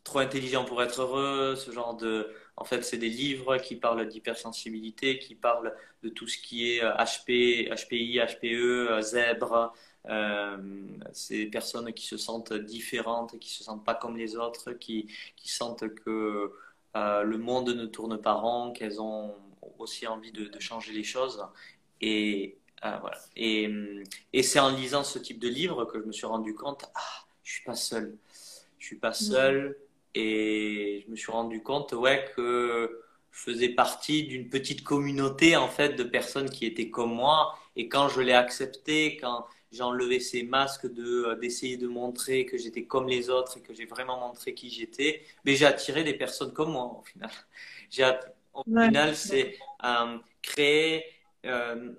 [0.05, 2.33] trop intelligent pour être heureux, ce genre de.
[2.57, 6.83] En fait, c'est des livres qui parlent d'hypersensibilité, qui parlent de tout ce qui est
[6.83, 9.75] HP, HPI, HPE, zèbre.
[10.09, 10.57] Euh,
[11.31, 15.49] des personnes qui se sentent différentes, qui se sentent pas comme les autres, qui, qui
[15.49, 16.53] sentent que
[16.95, 19.35] le monde ne tourne pas rond, qu'elles ont
[19.79, 21.45] aussi envie de, changer les choses.
[22.01, 23.19] Et euh, voilà.
[23.37, 23.71] Et,
[24.33, 27.25] et c'est en lisant ce type de livre que je me suis rendu compte, ah,
[27.43, 28.17] je suis pas seul.
[28.79, 29.77] Je suis pas seul.
[30.15, 35.69] Et je me suis rendu compte, ouais, que je faisais partie d'une petite communauté, en
[35.69, 37.55] fait, de personnes qui étaient comme moi.
[37.77, 42.57] Et quand je l'ai accepté, quand j'ai enlevé ces masques de d'essayer de montrer que
[42.57, 46.15] j'étais comme les autres et que j'ai vraiment montré qui j'étais, mais j'ai attiré des
[46.15, 47.31] personnes comme moi, au final.
[47.91, 48.05] J'ai
[48.53, 51.05] au final, c'est euh, créer,
[51.45, 51.93] euh,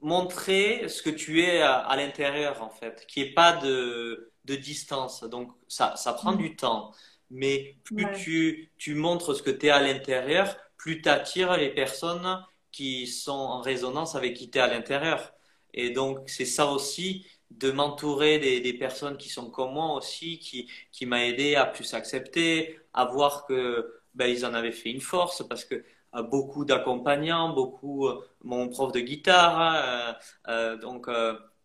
[0.00, 5.24] montrer ce que tu es à, l'intérieur, en fait, qui est pas de, de distance.
[5.24, 6.38] Donc, ça, ça prend mm.
[6.38, 6.92] du temps.
[7.30, 11.70] Mais plus tu, tu montres ce que tu es à l'intérieur, plus tu attires les
[11.70, 15.32] personnes qui sont en résonance avec qui tu es à l'intérieur.
[15.76, 20.68] Et donc, c'est ça aussi de m'entourer des, personnes qui sont comme moi aussi, qui,
[20.92, 25.00] qui m'a aidé à plus accepter, à voir que ben, ils en avaient fait une
[25.00, 25.84] force parce que
[26.14, 31.08] euh, beaucoup d'accompagnants, beaucoup euh, mon prof de guitare, euh, donc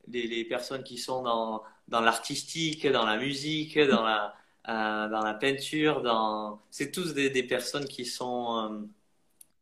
[0.07, 4.35] les, personnes qui sont dans, dans l'artistique, dans la musique, dans la,
[4.67, 6.61] dans la peinture, dans...
[6.69, 8.87] c'est tous des, personnes qui sont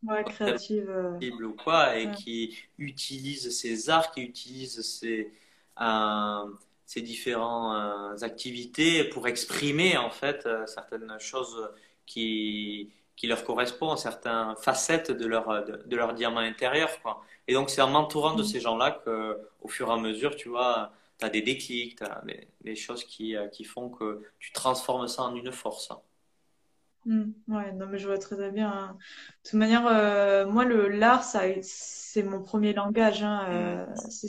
[0.04, 0.90] ouais, créatives
[1.44, 5.32] ou quoi, et qui utilisent ces arts, qui utilisent ces,
[6.86, 11.70] ces différentes activités pour exprimer en fait certaines choses
[12.06, 16.90] qui, qui leur correspond à certaines facettes de leur, de, leur diamant intérieur.
[17.02, 17.22] Quoi.
[17.50, 18.46] Et donc, c'est en m'entourant de mm.
[18.46, 22.24] ces gens-là qu'au fur et à mesure, tu vois, tu as des déclics, tu as
[22.62, 25.90] des, choses qui, euh, qui font que tu transformes ça en une force.
[27.06, 27.32] Mm.
[27.48, 28.72] ouais, non, mais je vois très bien.
[28.72, 28.98] Hein.
[29.44, 33.24] De toute manière, euh, moi, le l'art, ça, c'est mon premier langage.
[33.24, 34.12] Hein, euh, mm.
[34.12, 34.28] ce...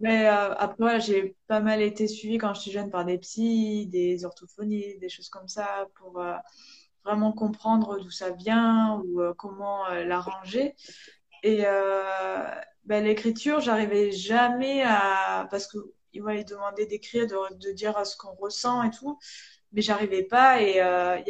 [0.00, 4.98] Mais après, j'ai pas mal été suivie quand j'étais jeune par des psys, des orthophonistes,
[4.98, 6.20] des choses comme ça pour
[7.04, 10.74] vraiment comprendre d'où ça vient ou euh, comment euh, l'arranger.
[11.42, 12.44] Et euh,
[12.84, 15.78] ben, l'écriture, j'arrivais jamais à parce que
[16.14, 19.18] il va demander d'écrire, de, de, dire ce qu'on ressent et tout,
[19.72, 20.62] mais j'arrivais pas.
[20.62, 20.74] Et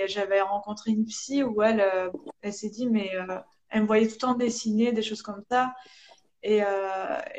[0.07, 1.85] j'avais rencontré une psy où elle,
[2.42, 3.11] elle s'est dit mais
[3.70, 5.74] elle me voyait tout le temps dessiner des choses comme ça.
[6.42, 6.62] Et,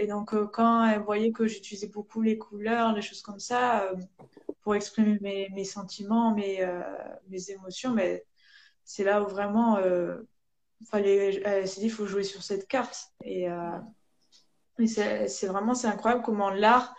[0.07, 3.91] donc quand elle voyait que j'utilisais beaucoup les couleurs, les choses comme ça
[4.63, 6.81] pour exprimer mes, sentiments, mes, euh,
[7.27, 8.25] mes émotions, mais
[8.83, 10.17] c'est là où vraiment, euh,
[10.89, 13.11] fallait, elle s'est dit, faut jouer sur cette carte.
[13.23, 13.79] Et, euh,
[14.79, 16.95] et c'est vraiment, c'est incroyable comment l'art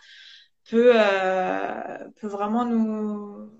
[0.68, 3.50] peut, euh, peut vraiment nous,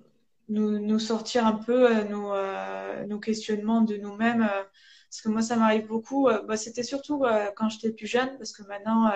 [0.49, 4.41] nous, sortir un peu euh, nos, euh, nos questionnements de nous-mêmes.
[4.41, 6.29] parce que moi, ça m'arrive beaucoup.
[6.47, 7.25] Bah, C'était surtout
[7.57, 9.13] quand j'étais plus jeune, parce que maintenant,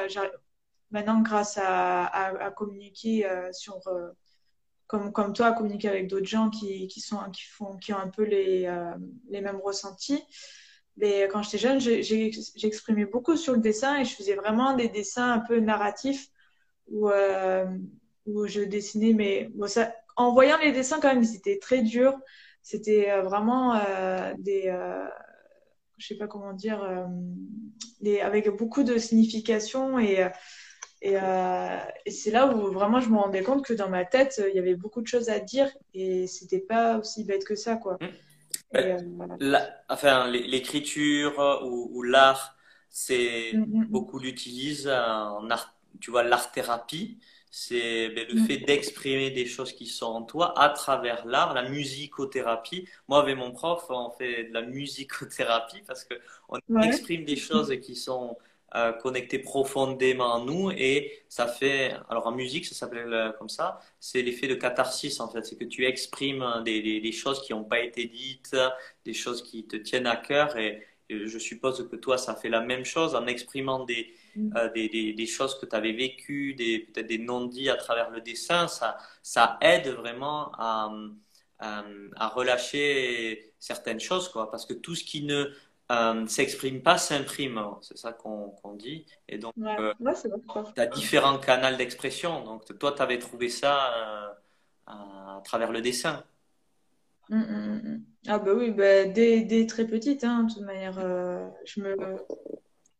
[0.91, 3.81] maintenant grâce à, communiquer sur
[4.89, 7.99] comme, comme toi, à communiquer avec d'autres gens qui, qui, sont, qui, font, qui ont
[7.99, 8.95] un peu les, euh,
[9.29, 10.25] les mêmes ressentis.
[10.97, 15.31] Mais quand j'étais jeune, j'exprimais beaucoup sur le dessin et je faisais vraiment des dessins
[15.31, 16.29] un peu narratifs
[16.89, 17.67] où, euh,
[18.27, 19.13] où je dessinais.
[19.13, 22.19] Mais ça, en voyant les dessins, quand même, c'était très dur.
[22.63, 24.65] C'était euh, vraiment euh, des.
[24.67, 25.07] Euh,
[25.97, 27.09] je sais pas comment dire.
[28.01, 30.29] des, avec beaucoup de signification et
[31.05, 34.57] euh, et, c'est là où vraiment je me rendais compte que dans ma tête, il
[34.57, 37.99] y avait beaucoup de choses à dire et c'était pas aussi bête que ça, quoi.
[38.01, 38.07] Mmh.
[38.77, 42.57] Euh, enfin, l'écriture ou, l'art,
[42.91, 47.19] c'est mmh, mmh, beaucoup l'utilisent en art, tu vois, l'art-thérapie,
[47.51, 48.47] c'est ben, le mm.
[48.47, 52.89] fait d'exprimer des choses qui sont en toi à travers l'art, la musicothérapie.
[53.09, 57.97] Moi, avec mon prof, on fait de la musicothérapie parce qu'on exprime des choses qui
[57.97, 58.37] sont
[58.75, 63.49] euh, connectées profondément en nous et ça fait, alors en musique, ça s'appelle euh, comme
[63.49, 67.55] ça, c'est l'effet de catharsis en fait, c'est que tu exprimes des, des choses qui
[67.55, 68.55] n'ont pas été dites,
[69.07, 72.61] des choses qui te tiennent à cœur et je suppose que toi, ça fait la
[72.61, 74.57] même chose en exprimant des, Mm.
[74.57, 78.21] Euh, des, des, des, choses que tu avais vécues, peut-être des non-dits à travers le
[78.21, 80.93] dessin, ça, ça aide vraiment à,
[81.59, 84.51] à, relâcher certaines choses, quoi.
[84.51, 85.47] Parce que tout ce qui ne
[85.91, 89.07] euh, s'exprime pas s'imprime, c'est ça qu'on dit.
[89.29, 89.93] Et donc, euh,
[90.75, 92.45] tu as différents canaux d'expression.
[92.45, 94.37] Donc, toi, tu avais trouvé ça
[94.87, 96.23] à travers le dessin.
[97.29, 101.01] Mm, mm, ah bah oui, bah, dès, dès, très petite, hein, de toute manière,
[101.65, 101.97] je me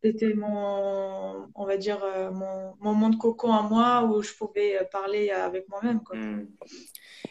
[0.03, 4.77] c'était mon, on va dire, euh, mon, mon, monde cocon à moi où je pouvais
[4.79, 5.99] euh, parler avec moi-même.
[6.13, 6.45] Hmm.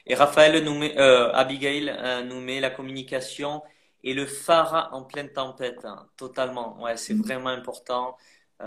[0.06, 1.94] Et Raphaël nous met, euh, Abigail
[2.26, 3.62] nous met la communication
[4.04, 6.80] et le phare en pleine tempête, hein, totalement.
[6.82, 7.22] Ouais, c'est hmm.
[7.22, 8.16] vraiment important.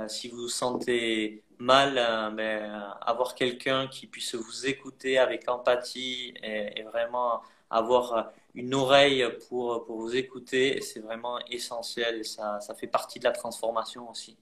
[0.08, 1.96] si vous vous sentez mal,
[2.36, 9.86] ben, avoir quelqu'un qui puisse vous écouter avec empathie et vraiment avoir une oreille pour,
[9.86, 14.38] pour vous écouter, c'est vraiment essentiel et ça, ça fait partie de la transformation aussi.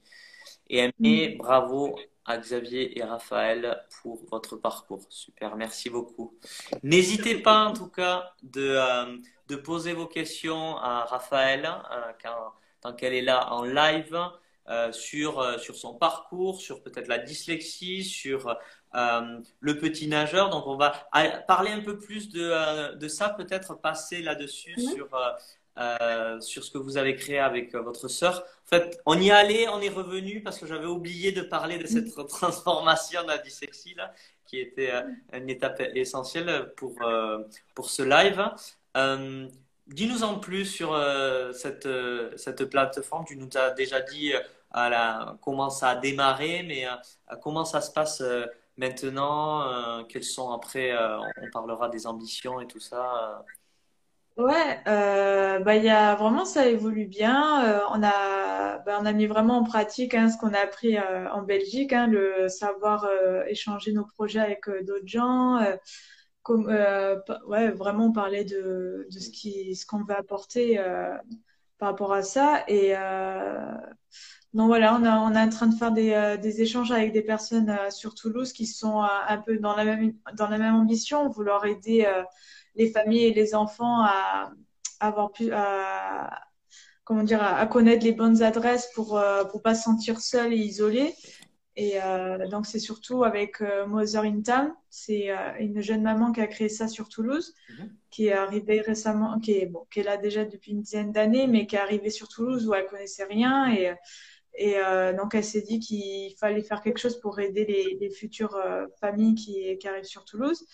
[0.70, 1.38] Et Aimé, mm.
[1.38, 5.02] bravo à Xavier et Raphaël pour votre parcours.
[5.10, 6.38] Super, merci beaucoup.
[6.84, 9.18] N'hésitez pas en tout cas de, euh,
[9.48, 14.18] de poser vos questions à Raphaël euh, quand, tant qu'elle est là en live.
[14.68, 18.56] Euh, sur, sur son parcours, sur peut-être la dyslexie, sur
[18.96, 20.50] euh, le petit nageur.
[20.50, 20.92] Donc, on va
[21.48, 25.10] parler un peu plus de, de ça, peut-être passer là-dessus sur,
[26.42, 28.44] sur ce que vous avez créé avec votre sœur.
[28.66, 31.88] En fait, on y allait, on est revenu parce que j'avais oublié de parler de
[31.88, 34.14] cette transformation de la dyslexie, là,
[34.46, 34.92] qui était
[35.34, 36.96] une étape essentielle pour,
[37.74, 38.50] pour ce live.
[39.88, 40.96] Dis-nous en plus sur
[41.54, 41.88] cette,
[42.36, 43.26] cette plateforme.
[43.26, 44.34] Tu nous as déjà dit
[45.42, 48.46] comment ça a démarré, mais euh, comment ça se passe euh,
[48.80, 53.44] maintenant euh, Quelles sont après On parlera des ambitions et tout ça.
[54.38, 57.86] Ouais, bah y a vraiment ça évolue bien.
[57.94, 61.42] on a bah, on a mis vraiment en pratique hein, ce qu'on a appris en
[61.42, 63.06] Belgique, hein, le savoir
[63.48, 65.60] échanger nos projets avec d'autres gens.
[66.48, 70.82] Ouais, vraiment parler de, de ce qui ce qu'on veut apporter
[71.78, 72.96] par rapport à ça et
[74.54, 77.22] donc voilà, on, on est en train de faire des, euh, des échanges avec des
[77.22, 80.74] personnes euh, sur Toulouse qui sont euh, un peu dans la même, dans la même
[80.74, 82.08] ambition, vouloir aider
[82.76, 84.52] les familles et les enfants à,
[85.00, 86.48] avoir pu, à,
[87.04, 91.14] comment dire, à, connaître les bonnes adresses pour ne pas se sentir seul et isolé.
[91.76, 91.98] Et
[92.52, 96.90] donc c'est surtout avec Mother in Town, c'est une jeune maman qui a créé ça
[96.90, 97.90] sur Toulouse, mhm.
[98.10, 101.48] qui est arrivée récemment, qui est bon, qui est là déjà depuis une dizaine d'années,
[101.48, 103.94] mais qui est arrivée sur Toulouse où elle connaissait rien et
[104.60, 108.56] et euh, donc, elle s'est dit qu'il fallait faire quelque chose pour aider les, futures
[108.56, 110.66] euh, familles qui, arrivent sur Toulouse.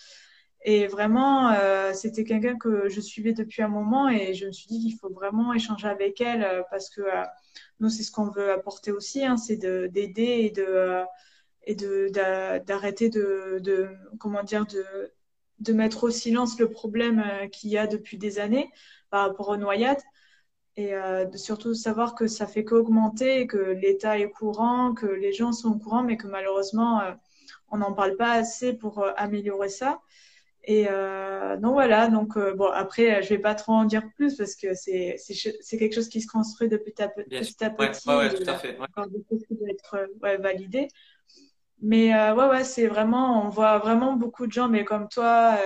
[0.64, 4.66] Et vraiment, euh, c'était quelqu'un que je suivais depuis un moment et je me suis
[4.66, 7.02] dit qu'il faut vraiment échanger avec elle parce que
[7.78, 10.50] nous, c'est ce qu'on veut apporter aussi, hein, c'est d'aider
[11.64, 12.08] et de
[12.66, 14.66] d'arrêter de, comment dire
[15.60, 17.22] de mettre au silence le problème
[17.52, 18.68] qu'il y a depuis des années
[19.10, 20.02] par rapport aux noyades
[20.76, 25.32] et euh, de surtout savoir que ça fait qu'augmenter, que l'État est courant, que les
[25.32, 27.12] gens sont au courant, mais que malheureusement, euh,
[27.70, 30.00] on n'en parle pas assez pour euh, améliorer ça.
[30.64, 34.36] Et euh, donc voilà, donc euh, bon après, je vais pas trop en dire plus
[34.36, 37.28] parce que c'est c'est quelque chose qui se construit de petit à petit.
[37.28, 38.76] Petit à petit ouais, ouais, tout à fait.
[38.80, 40.88] Encore des choses qui doivent être ouais, validées.
[41.80, 45.56] Mais ouais, ouais, c'est vraiment, on voit vraiment beaucoup de gens, mais comme toi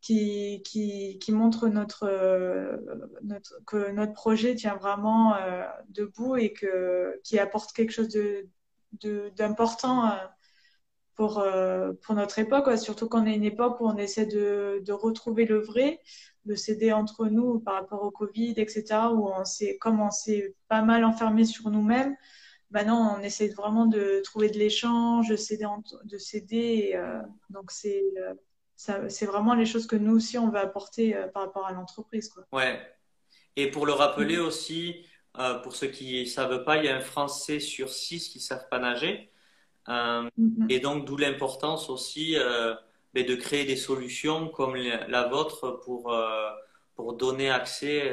[0.00, 2.76] qui, qui, qui montre notre, euh,
[3.22, 8.46] notre, que notre projet tient vraiment euh, debout et que, qui apporte quelque chose de,
[9.36, 10.16] d'important euh,
[11.14, 11.44] pour,
[12.02, 15.58] pour notre époque, surtout qu'on est une époque où on essaie de, de retrouver le
[15.58, 16.00] vrai,
[16.44, 20.54] de s'aider entre nous par rapport au Covid, etc., où on s'est, comme on s'est
[20.68, 22.14] pas mal enfermé sur nous-mêmes,
[22.70, 25.66] maintenant on essaie vraiment de trouver de l'échange, de s'aider,
[26.04, 26.96] de s'aider
[27.50, 28.04] donc c'est
[28.78, 32.32] c'est vraiment les choses que nous aussi on va apporter euh, par rapport à l'entreprise.
[32.52, 32.80] Ouais.
[33.56, 34.46] Et pour le rappeler mm.
[34.46, 35.04] aussi,
[35.38, 38.38] euh, pour ceux qui ne savent pas, il y a un Français sur six qui
[38.38, 39.32] ne savent pas nager.
[39.88, 40.70] Euh, mm-hmm.
[40.70, 42.36] et donc, d'où l'importance aussi
[43.14, 46.14] ben, de créer des solutions comme la vôtre pour,
[46.94, 48.12] pour donner accès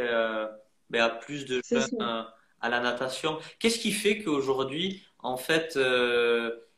[0.89, 2.25] ben, à plus de jeunes
[2.59, 3.37] à la natation.
[3.59, 5.77] Qu'est-ce qui fait qu'aujourd'hui, en fait,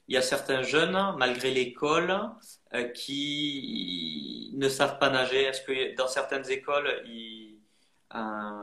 [0.07, 2.17] il y a certains jeunes, malgré l'école,
[2.93, 5.43] qui ne savent pas nager.
[5.43, 7.57] Est-ce que dans certaines écoles, il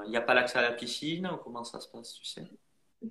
[0.09, 2.49] n'y a pas l'accès à la piscine Comment ça se passe, tu sais?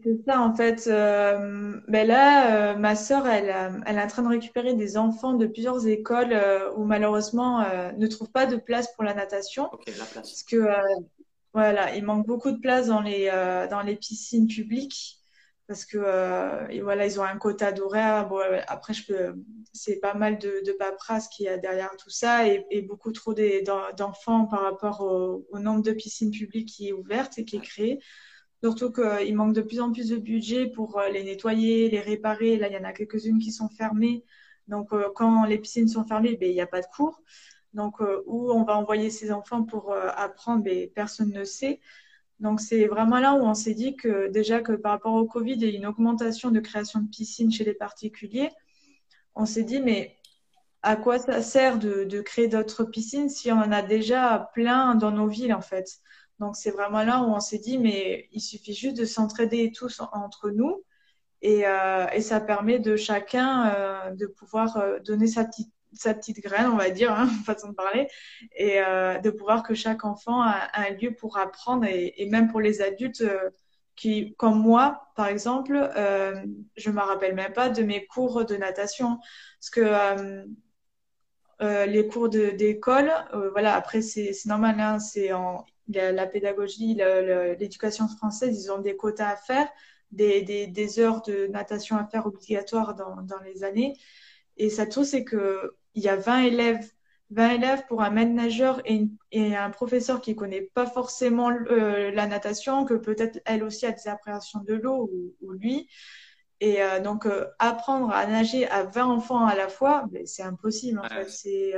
[0.01, 0.87] C'est ça, en fait.
[0.87, 4.97] Euh, ben là, euh, ma sœur, elle, euh, elle est en train de récupérer des
[4.97, 6.35] enfants de plusieurs écoles
[6.75, 7.65] où malheureusement
[7.97, 9.69] ne trouvent pas de place pour la natation.
[9.71, 10.13] Ok, la place.
[10.13, 10.67] Parce que
[11.53, 13.27] voilà, il manque beaucoup de place dans les
[13.69, 15.19] dans les piscines publiques
[15.67, 15.97] parce que
[16.81, 18.27] voilà, ils ont un quota d'horaire.
[18.27, 19.35] Bon, après, je peux,
[19.73, 23.33] c'est pas mal de, de paperasse qu'il y a derrière tout ça et, beaucoup trop
[23.97, 27.99] d'enfants par rapport au, nombre de piscines publiques qui est ouverte et qui est créée.
[28.63, 32.55] Surtout qu'il manque de plus en plus de budget pour euh, les nettoyer, les réparer.
[32.55, 34.23] Là, il y en a quelques-unes qui sont fermées.
[34.67, 37.21] Donc, euh, quand les piscines sont fermées, ben, il n'y a pas de cours.
[37.73, 41.81] Donc, euh, où on va envoyer ces enfants pour apprendre, ben, personne ne sait.
[42.43, 45.63] Donc, c'est vraiment là où on s'est dit que déjà que par rapport au Covid,
[45.63, 48.49] a une augmentation de création de piscines chez les particuliers.
[49.33, 50.17] On s'est dit, mais
[50.81, 55.11] à quoi ça sert de, créer d'autres piscines si on en a déjà plein dans
[55.11, 55.87] nos villes, en fait?
[56.39, 60.01] Donc c'est vraiment là où on s'est dit, mais il suffit juste de s'entraider tous
[60.11, 60.83] entre nous.
[61.41, 66.13] Et, euh, et, ça permet de chacun euh, de pouvoir euh, donner sa petite, sa
[66.13, 68.07] petite graine, on va dire, hein, façon de parler,
[68.55, 72.61] et euh, de pouvoir que chaque enfant a, un lieu pour apprendre, et, même pour
[72.61, 73.49] les adultes euh,
[73.95, 76.43] qui, comme moi, par exemple, euh,
[76.77, 79.19] je me rappelle même pas de mes cours de natation,
[79.59, 80.45] parce que
[81.85, 83.11] les cours d'école,
[83.51, 89.29] voilà, après c'est normal, hein, c'est en la, pédagogie, l'éducation française, ils ont des quotas
[89.29, 89.67] à faire,
[90.11, 93.97] des, des, des, heures de natation à faire obligatoires dans, dans les années.
[94.57, 96.91] Et ça tout, c'est que il y a 20 élèves,
[97.31, 102.11] 20 élèves pour un maître nageur et, et un professeur qui connaît pas forcément euh,
[102.11, 105.89] la natation, que peut-être elle aussi a des appréhensions de l'eau ou, ou, lui.
[106.59, 110.43] Et euh, donc, euh, apprendre à nager à 20 enfants à la fois, ben, c'est
[110.43, 111.29] impossible en fait.
[111.29, 111.73] C'est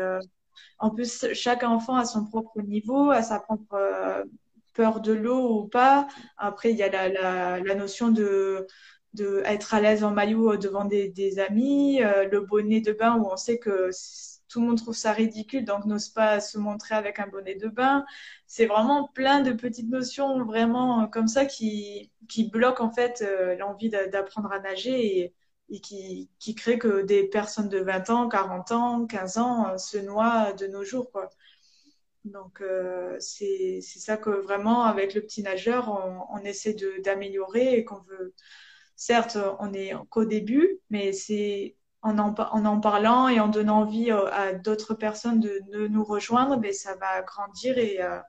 [0.79, 4.25] en plus, chaque enfant a son propre niveau, a sa propre
[4.73, 6.07] peur de l'eau ou pas.
[6.37, 8.67] Après, il y a la, la, la notion de,
[9.15, 13.27] de être à l'aise en maillot devant des, amis, euh, le bonnet de bain où
[13.31, 13.89] on sait que
[14.47, 17.67] tout le monde trouve ça ridicule, donc n'ose pas se montrer avec un bonnet de
[17.67, 18.05] bain.
[18.47, 23.55] C'est vraiment plein de petites notions vraiment comme ça qui, qui bloquent en fait euh,
[23.57, 25.33] l'envie d'apprendre à nager et,
[25.69, 29.77] et qui, qui crée que des personnes de 20 ans, 40 ans, 15 ans euh,
[29.77, 31.09] se noient de nos jours.
[32.25, 37.85] Donc, euh, c'est ça que vraiment, avec le petit nageur, on, on essaie d'améliorer et
[37.85, 38.33] qu'on veut.
[38.95, 44.29] Certes, on est qu'au début, mais c'est en en, parlant et en donnant envie euh,
[44.31, 48.19] à d'autres personnes de, de, nous rejoindre, mais ça va grandir et euh,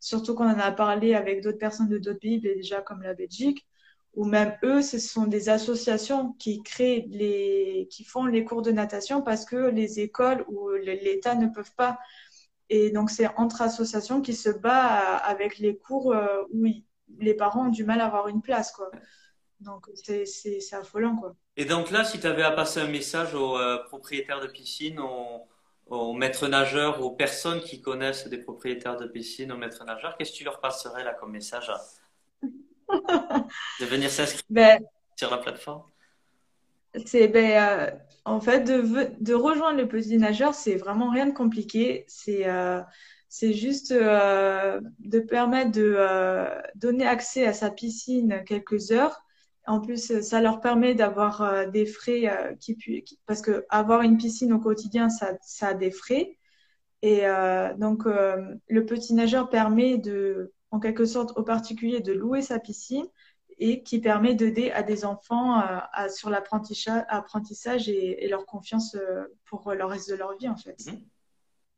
[0.00, 3.66] surtout qu'on en a parlé avec d'autres personnes de d'autres pays, déjà comme la Belgique,
[4.14, 8.72] ou même eux, ce sont des associations qui créent les, qui font les cours de
[8.72, 11.98] natation parce que les écoles ou l'État ne peuvent pas.
[12.68, 16.66] Et donc, c'est entre associations qui se bat avec les cours euh, où
[17.18, 18.72] les parents ont du mal à avoir une place.
[19.60, 21.34] Donc, c'est affolant, quoi.
[21.56, 24.98] Et donc là, si tu avais à passer un message aux euh, propriétaires de piscine,
[24.98, 25.46] aux,
[25.90, 30.32] aux maîtres nageurs, aux personnes qui connaissent des propriétaires de piscine, aux maîtres nageurs, qu'est-ce
[30.32, 31.70] que tu leur passerais là comme message?
[32.88, 34.80] De venir s'inscrire ben,
[35.16, 35.82] sur la plateforme?
[37.04, 37.90] C'est ben, euh,
[38.24, 42.04] en fait de, de, rejoindre le petit nageur, c'est vraiment rien de compliqué.
[42.08, 42.80] C'est euh,
[43.28, 45.96] c'est juste euh, de permettre de
[46.74, 49.24] donner accès à sa piscine quelques heures.
[49.66, 54.16] En plus, ça leur permet d'avoir euh, des frais qui, qui, parce que avoir une
[54.16, 56.36] piscine au quotidien, ça, ça a des frais.
[57.02, 57.22] Et
[57.78, 63.06] donc, le petit nageur permet de en quelque sorte au particulier de louer sa piscine
[63.58, 68.94] et qui permet d'aider à des enfants euh, à, sur l'apprentissage et, et, leur confiance
[68.94, 70.78] euh, pour le reste de leur vie en fait.
[70.86, 70.92] Mmh.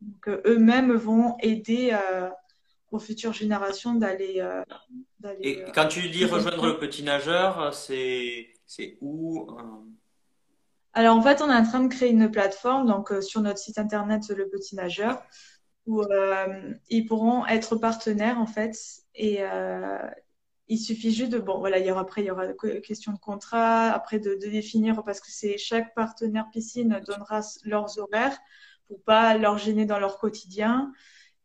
[0.00, 1.96] Donc euh, eux-mêmes vont aider
[2.92, 4.46] aux futures générations d'aller.
[5.40, 9.48] et quand tu dis rejoindre le petit nageur, c'est c'est où
[10.92, 13.78] Alors en fait, on est en train de créer une plateforme donc sur notre site
[13.78, 15.22] internet Le Petit Nageur
[15.86, 18.76] où euh, ils pourront être partenaires en fait.
[19.14, 19.98] Et euh,
[20.68, 22.46] il suffit juste de bon voilà il y aura après il y aura
[22.82, 23.90] question de contrat.
[23.90, 28.38] Après de, de définir parce que c'est chaque partenaire piscine donnera leurs horaires
[28.86, 30.92] pour pas leur gêner dans leur quotidien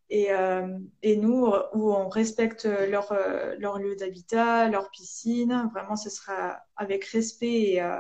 [0.09, 3.13] et, euh, et nous où on respecte leur
[3.59, 7.97] leur lieu d'habitat leur piscine vraiment ce sera avec respect et, euh,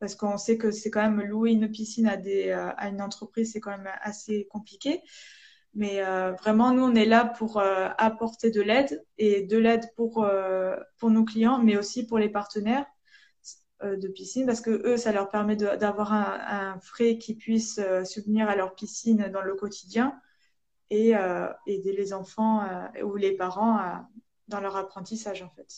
[0.00, 3.52] parce qu'on sait que c'est quand même louer une piscine à des à une entreprise
[3.52, 5.02] c'est quand même assez compliqué
[5.74, 9.92] mais euh, vraiment, nous, on est là pour euh, apporter de l'aide et de l'aide
[9.96, 12.86] pour, euh, pour nos clients, mais aussi pour les partenaires.
[13.82, 16.38] de piscine parce que eux, ça leur permet d'avoir un,
[16.74, 20.18] un, frais qui puisse subvenir à leur piscine dans le quotidien
[20.90, 21.14] et
[21.66, 22.62] aider les enfants
[23.02, 23.80] ou les parents
[24.48, 25.76] dans leur apprentissage en fait.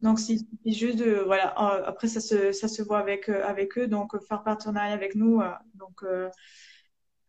[0.00, 1.48] Donc c'est juste de voilà.
[1.86, 5.42] Après ça se ça se voit avec avec eux donc faire partenariat avec nous
[5.74, 6.04] donc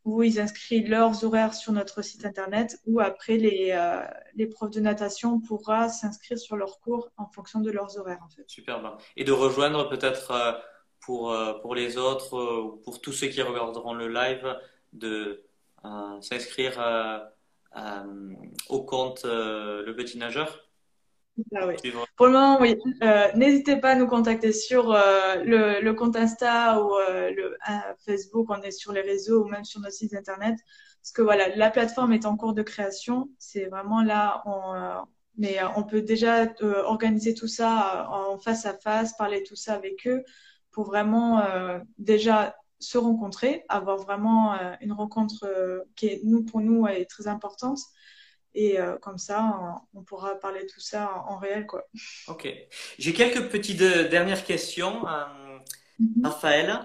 [0.06, 4.06] où ils inscrivent leurs horaires sur notre site internet ou après les, euh,
[4.36, 8.30] les profs de natation pourra s'inscrire sur leurs cours en fonction de leurs horaires en
[8.30, 8.44] fait.
[8.48, 8.98] Super bien.
[9.18, 10.52] Et de rejoindre peut-être euh,
[11.02, 14.56] pour, euh, pour les autres ou pour tous ceux qui regarderont le live
[14.94, 15.44] de
[16.22, 16.80] s'inscrire
[18.70, 20.66] au compte Le Petit Nageur
[21.54, 21.68] ah
[22.16, 22.78] Pour le moment, oui.
[23.04, 27.58] Euh, n'hésitez pas à nous contacter sur euh, le, le, compte Insta ou euh, le
[28.06, 28.48] Facebook.
[28.50, 30.56] On est sur les réseaux ou même sur nos sites internet.
[31.02, 33.30] Parce que voilà, la plateforme est en cours de création.
[33.38, 35.06] C'est vraiment là, on,
[35.38, 36.48] mais on peut déjà
[36.86, 40.24] organiser tout ça en face à face, parler tout ça avec eux
[40.72, 41.44] pour vraiment
[41.98, 42.56] déjà
[42.86, 47.80] se rencontrer, avoir vraiment une rencontre qui est nous pour nous est très importante
[48.56, 51.68] et euh, comme ça, on, pourra parler de tout ça en, réel.
[51.68, 51.86] Quoi.
[52.28, 52.48] Ok.
[52.98, 55.60] J'ai quelques petites euh, dernières questions, euh,
[56.00, 56.26] mhm.
[56.26, 56.80] Raphaël.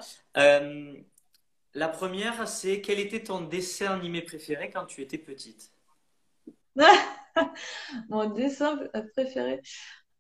[1.74, 5.70] la première, c'est quel était ton dessin animé préféré quand tu étais petite?
[8.09, 8.76] Mon dessin
[9.14, 9.61] préféré?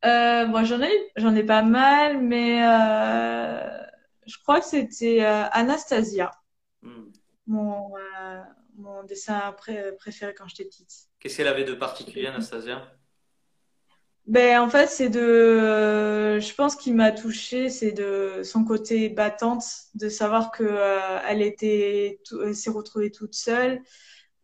[0.02, 2.60] Bon, j'en ai, j'en ai pas mal, mais
[4.26, 6.30] je crois que c'était Anastasia.
[6.82, 7.10] Hmm.
[7.46, 7.90] Mon,
[8.76, 9.54] mon dessin
[9.98, 10.90] préféré quand j'étais petite.
[11.18, 12.90] Qu'est-ce qu'elle avait de particulier, Anastasia?
[14.26, 19.64] Ben, en fait, c'est de, je pense qu'il m'a touché, c'est de son côté battante,
[19.94, 22.20] de savoir que euh, elle était,
[22.52, 23.82] s'est retrouvée toute seule,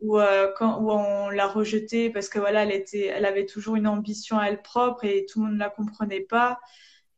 [0.00, 3.76] ou euh, quand, où on l'a rejetée parce que voilà, elle était, elle avait toujours
[3.76, 6.58] une ambition à elle propre et tout le monde ne la comprenait pas.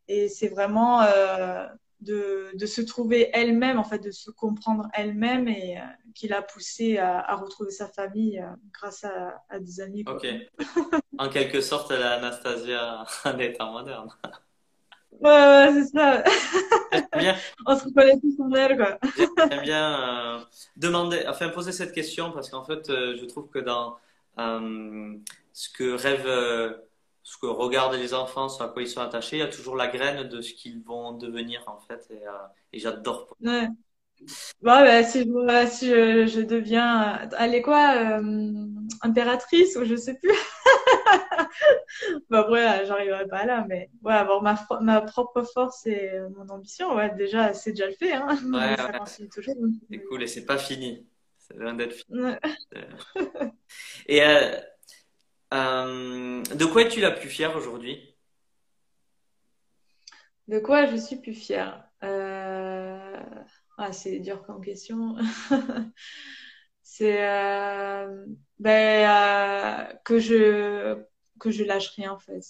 [0.08, 1.66] Et c'est vraiment euh,
[2.00, 5.82] de, de, se trouver elle-même, en fait, de se comprendre elle-même et euh,
[6.14, 10.04] qui l'a poussée à, à, retrouver sa famille euh, grâce à, à, des amis.
[10.06, 10.26] Ok.
[11.18, 14.08] en quelque sorte, elle a Anastasia en état moderne.
[15.20, 16.22] Ouais, ouais, c'est ça.
[17.16, 17.36] bien.
[17.66, 18.98] On se reconnaît tous en elle, quoi.
[19.50, 20.38] J'aime bien euh,
[20.76, 23.96] demander, enfin, poser cette question parce qu'en fait, je trouve que dans
[24.36, 26.78] ce que rêve
[27.28, 29.76] ce que regardent les enfants, ce à quoi ils sont attachés, il y a toujours
[29.76, 32.06] la graine de ce qu'ils vont devenir en fait.
[32.08, 32.30] Et, euh,
[32.72, 33.36] et j'adore.
[33.42, 33.68] Ouais.
[34.62, 38.66] Bah, bah, si, je, si je, je deviens, euh, allez quoi, euh,
[39.02, 40.32] impératrice ou je sais plus?
[42.30, 46.96] bah après, j'arriverai pas là, mais ouais, avoir ma, ma propre force et mon ambition,
[46.96, 48.14] ouais, déjà, c'est déjà le fait.
[48.14, 48.38] Hein.
[48.54, 48.74] Ouais,
[49.06, 49.54] ça toujours.
[49.90, 51.06] C'est cool et c'est pas fini.
[51.36, 52.20] C'est loin d'être fini.
[52.22, 52.38] Ouais.
[54.08, 54.22] et
[55.54, 58.14] euh, de quoi es-tu la plus fière aujourd'hui?
[60.48, 61.84] De quoi je suis plus fière?
[62.02, 63.20] Euh...
[63.78, 65.16] ah, C'est dur comme question.
[66.82, 68.26] c'est euh...
[68.58, 71.02] ben, que je
[71.40, 72.42] que je lâche rien en fait.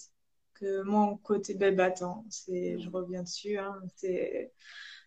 [0.55, 3.57] Que mon côté ben, battant, c'est je reviens dessus.
[3.57, 4.51] Hein, c'est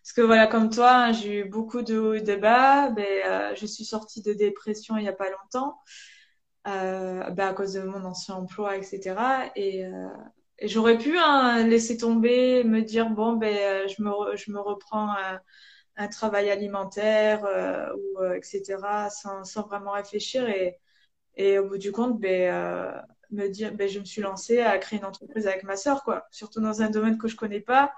[0.01, 2.89] parce que voilà, comme toi, hein, j'ai eu beaucoup de hauts et de bas.
[2.89, 5.79] Ben, je suis sortie de dépression il y a pas longtemps
[6.65, 9.51] bah, à cause de mon ancien emploi, etc.
[9.55, 10.07] Et, euh,
[10.59, 14.59] et j'aurais pu hein, laisser tomber, me dire bon ben euh, je me je me
[14.59, 15.39] reprends un,
[15.97, 19.09] un travail alimentaire euh, ou euh, etc.
[19.09, 20.79] sans sans vraiment réfléchir et
[21.37, 24.99] et au bout du compte ben me dire ben je me suis lancée à créer
[24.99, 27.93] une entreprise avec ma sœur quoi, surtout dans un domaine que je connais pas.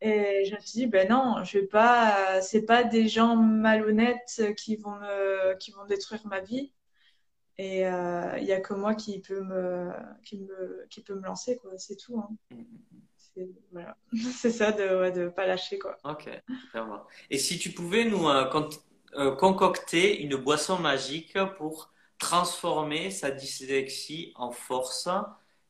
[0.00, 4.42] Et je me suis dit, ben non, je vais pas, c'est pas des gens malhonnêtes
[4.56, 6.72] qui vont me, qui vont détruire ma vie.
[7.58, 9.90] Et euh, il n'y a que moi qui peut me,
[10.24, 11.72] qui me, qui peut me lancer, quoi.
[11.76, 12.18] C'est tout.
[12.18, 12.28] Hein.
[12.50, 13.00] Mm, mm, mm.
[13.34, 13.96] C'est voilà.
[14.50, 15.96] ça de ne pas lâcher, quoi.
[16.04, 16.28] Ok,
[17.30, 18.50] Et si tu pouvais nous euh,
[19.14, 25.08] euh, concocter une boisson magique pour transformer sa dyslexie en force,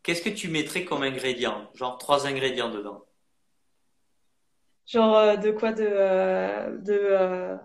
[0.03, 1.71] qu'est-ce que tu mettrais comme ingrédient?
[1.75, 3.05] Genre trois ingrédients dedans
[4.87, 7.59] Genre de quoi De, de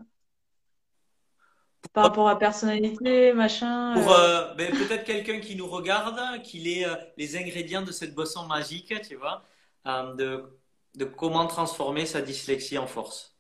[1.94, 3.94] par rapport à personnalité, machin.
[3.96, 7.92] Pour euh, euh ben, peut-être quelqu'un qui nous regarde, qu'il ait euh, les ingrédients de
[7.92, 9.44] cette boisson magique, tu vois,
[9.88, 10.44] euh, de,
[10.96, 13.36] de comment transformer sa dyslexie en force.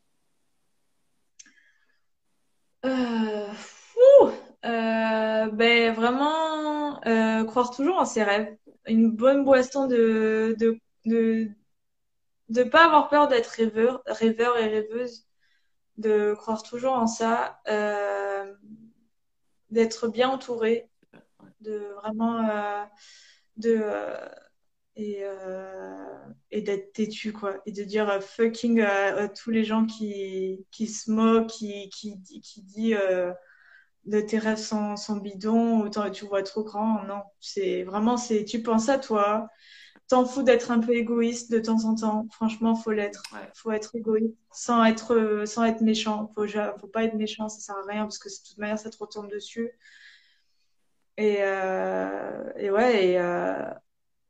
[2.83, 4.31] Fou,
[4.63, 6.99] ben vraiment
[7.45, 8.55] croire toujours en ses rêves.
[8.87, 11.49] Une bonne boisson de de de,
[12.49, 15.26] de pas avoir peur d'être rêveur, rêveur et rêveuse
[15.97, 18.53] de croire toujours en ça, euh,
[19.69, 20.89] d'être bien entouré,
[21.61, 22.83] de vraiment euh,
[23.57, 24.27] de euh,
[26.51, 27.61] et, d'être têtu, quoi.
[27.65, 32.17] Et de dire fucking à, tous les gens qui, qui se moquent, qui, qui,
[32.63, 32.95] dit
[34.05, 37.03] de tes rêves sans, sans bidon ou tu vois trop grand.
[37.03, 39.47] Non, c'est vraiment, c'est tu penses à toi.
[40.07, 42.27] T'en fous d'être un peu égoïste de temps en temps.
[42.31, 43.23] Franchement, faut l'être.
[43.53, 46.31] Faut être égoïste sans être, sans être méchant.
[46.33, 46.47] Faut,
[46.79, 48.97] faut pas être méchant, ça sert à rien parce que de toute manière, ça te
[48.97, 49.71] retombe dessus.
[51.17, 53.69] Et, euh, et ouais, et, euh,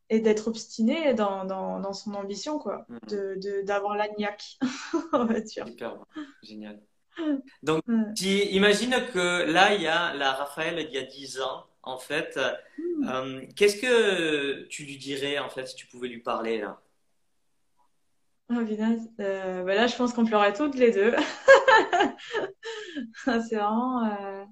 [0.09, 2.85] et d'être obstiné dans, dans, dans, son ambition, quoi.
[2.87, 2.97] Mm.
[3.09, 4.57] De, d'avoir la niaque,
[5.13, 5.67] on va dire.
[5.67, 5.97] Super,
[6.41, 6.81] génial.
[7.63, 11.97] Donc, imagine que là, il y a la Raphaël il y a 10 ans, en
[11.97, 12.39] fait.
[12.77, 13.09] Mm.
[13.09, 16.79] Euh, qu'est-ce que tu lui dirais, en fait, si tu pouvais lui parler, là?
[18.49, 18.61] Oh,
[19.19, 21.13] euh, bah là, je pense qu'on pleurait toutes les deux.
[23.25, 24.05] c'est vraiment.
[24.05, 24.45] Euh,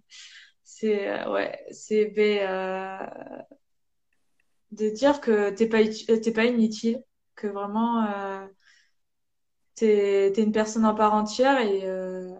[0.63, 1.09] c'est.
[1.09, 1.65] Euh, ouais.
[1.71, 2.13] C'est.
[2.17, 2.97] Euh,
[4.71, 5.79] de dire que t'es pas,
[6.33, 7.01] pas inutile,
[7.35, 8.45] que vraiment euh,
[9.75, 12.33] t'es es une personne en part entière et, euh,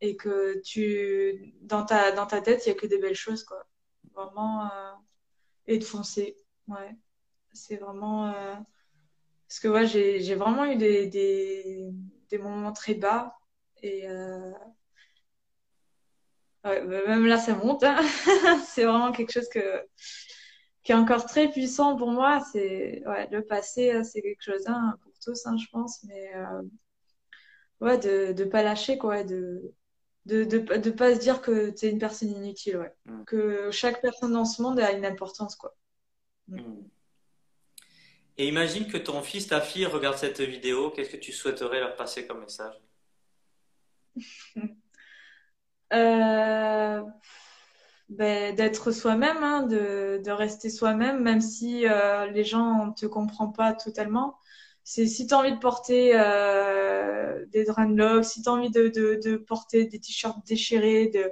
[0.00, 3.44] et que tu dans ta, dans ta tête, il n'y a que des belles choses,
[3.44, 3.66] quoi.
[4.14, 4.92] Vraiment, euh,
[5.66, 6.36] et de foncer.
[6.68, 6.96] Ouais.
[7.52, 8.28] C'est vraiment.
[8.28, 8.54] Euh,
[9.48, 13.38] parce que ouais, j'ai vraiment eu des, des, moments très bas
[13.82, 14.08] et.
[16.64, 17.82] Ouais, même là, ça monte.
[17.82, 18.00] Hein.
[18.66, 19.84] c'est vraiment quelque chose que
[20.82, 22.40] qui est encore très puissant pour moi.
[22.52, 26.34] C'est ouais, le passé, euh, c'est quelque chose hein, pour tous, hein, je pense, mais
[26.34, 26.62] euh,
[27.80, 29.72] ouais, de ne pas lâcher, quoi, de
[30.26, 32.94] de, de, de pas se dire que tu es une personne inutile, ouais.
[33.06, 33.24] Mm.
[33.24, 35.76] Que chaque personne dans ce monde a une importance, quoi.
[36.48, 36.60] Mm.
[36.60, 36.90] Mm.
[38.38, 41.96] Et imagine que ton fils, ta fille regarde cette vidéo, qu'est-ce que tu souhaiterais leur
[41.96, 42.80] passer comme message?
[45.94, 47.02] Euh
[48.12, 53.06] ben, d'être soi-même, hein, de, de, rester soi-même, même si euh, les gens ne te
[53.06, 54.36] comprennent pas totalement.
[54.84, 58.88] C'est si tu as envie de porter euh, des dreadlocks, si tu as envie de,
[58.88, 61.30] de, porter des t-shirts déchirés, de,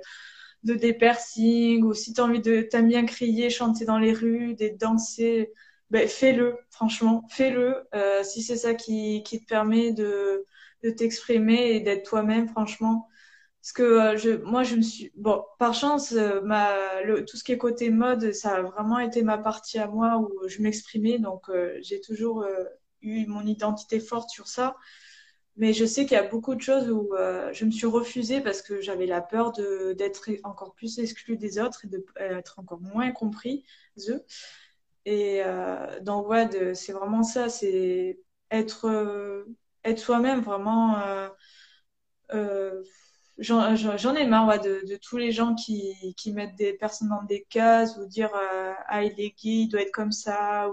[0.64, 4.54] de des piercings, ou si tu envie de t'aimes bien crier, chanter dans les rues,
[4.54, 5.52] de danser,
[5.90, 7.84] ben, fais-le, franchement, fais-le.
[7.94, 10.44] Euh, si c'est ça qui, qui te permet de,
[10.84, 13.08] de t'exprimer et d'être toi-même, franchement,
[13.62, 15.12] parce que euh, je, moi, je me suis.
[15.16, 16.40] Bon, par chance, euh,
[17.28, 20.48] tout ce qui est côté mode, ça a vraiment été ma partie à moi où
[20.48, 21.18] je m'exprimais.
[21.18, 21.50] Donc,
[21.82, 22.44] j'ai toujours
[23.02, 24.76] eu mon identité forte sur ça.
[25.56, 27.10] Mais je sais qu'il y a beaucoup de choses où
[27.52, 31.84] je me suis refusée parce que j'avais la peur d'être encore plus exclue des autres
[31.84, 33.64] et d'être encore moins compris,
[34.08, 34.24] eux.
[35.04, 35.42] Et
[36.02, 37.48] donc, ouais, c'est vraiment ça.
[37.48, 38.20] C'est
[38.50, 39.44] être,
[39.84, 41.28] être soi-même, vraiment.
[42.34, 42.82] Euh,
[43.38, 47.96] j'en ai marre de, tous les gens qui, qui mettent des personnes dans des cases
[47.96, 50.68] ou dire euh, ah il est gay, il doit être comme ça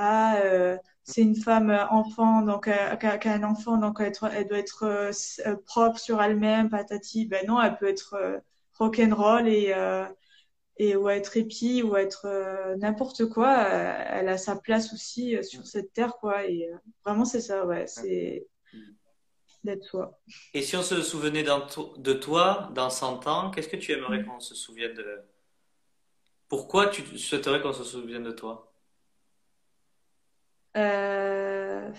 [0.00, 4.12] euh, ah euh, c'est une femme enfant donc euh, qui a, un enfant donc elle,
[4.32, 7.26] elle doit être euh, propre sur elle-même patati.
[7.26, 8.42] Ben non elle peut être
[8.78, 9.74] rock'n'roll et
[10.78, 12.26] et ou être hippie ou être
[12.78, 13.58] n'importe quoi.
[13.58, 16.46] Elle a sa place aussi sur cette terre quoi.
[16.46, 16.70] Et
[17.04, 18.46] vraiment c'est ça ouais c'est
[19.62, 20.18] d'être soi.
[20.54, 24.26] Et si on se souvenait de toi dans 100 ans, qu'est-ce que tu aimerais mm.
[24.26, 25.20] qu'on se souvienne de...
[26.48, 28.69] Pourquoi tu souhaiterais qu'on se souvienne de toi?
[30.76, 31.90] Euh...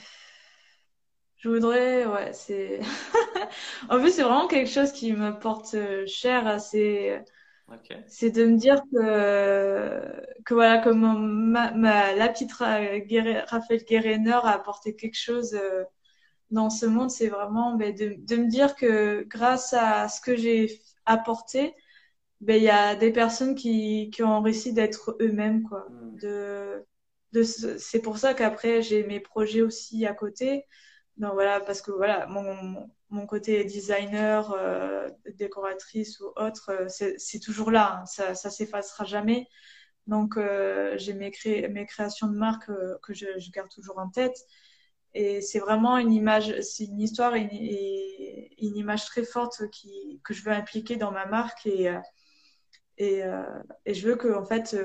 [1.37, 2.81] Je voudrais, ouais, c'est.
[3.89, 6.61] en plus, c'est vraiment quelque chose qui me porte cher.
[6.61, 7.25] C'est,
[8.07, 13.05] c'est de me dire que, que voilà, comme ma, ma la petite Raphaël
[13.85, 15.83] Guéréner a apporté quelque chose euh,
[16.51, 20.35] dans ce monde, c'est vraiment ben, de, de, me dire que grâce à ce que
[20.35, 21.75] j'ai apporté,
[22.41, 25.63] ben, il y a des personnes qui, qui ont réussi d'être eux-mêmes.
[25.63, 25.87] quoi.
[25.89, 26.17] Mm.
[26.17, 26.85] De,
[27.33, 30.65] c'est pour ça qu'après, j'ai mes projets aussi à côté.
[31.17, 35.07] Donc voilà, parce que voilà, mon, mon côté designer, euh,
[35.37, 37.99] décoratrice ou autre, euh, c'est toujours là.
[38.01, 38.05] Hein.
[38.05, 39.47] Ça, ça s'effacera jamais.
[40.07, 42.71] Donc euh, j'ai mes, cré mes créations de marque
[43.03, 44.37] que je, garde toujours en tête.
[45.13, 47.41] Et c'est vraiment une image, c'est une histoire et
[48.59, 51.93] une, image très forte qui, que je veux impliquer dans ma marque et,
[52.97, 53.21] et,
[53.85, 54.75] et je veux que, en fait,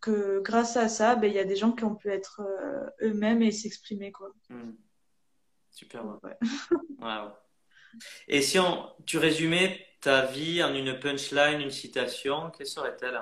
[0.00, 2.42] que grâce à ça, ben, il y a des gens qui ont pu être
[3.02, 4.12] eux-mêmes et s'exprimer.
[4.12, 4.30] quoi.
[4.48, 4.72] Hmm.
[5.70, 6.04] Super.
[6.22, 6.36] Ouais.
[8.28, 13.20] Et si on, tu résumais ta vie en une punchline, une citation, quelle serait-elle?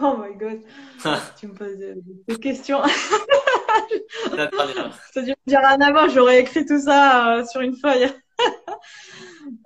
[0.00, 0.62] Oh my god,
[1.38, 2.80] tu me poses des questions.
[5.12, 8.10] ça dû dire un avant, j'aurais écrit tout ça euh, sur une feuille.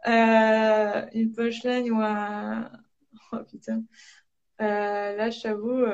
[0.08, 2.68] euh, une punchline ou un.
[3.32, 3.82] Oh putain.
[4.58, 5.84] Là, je t'avoue.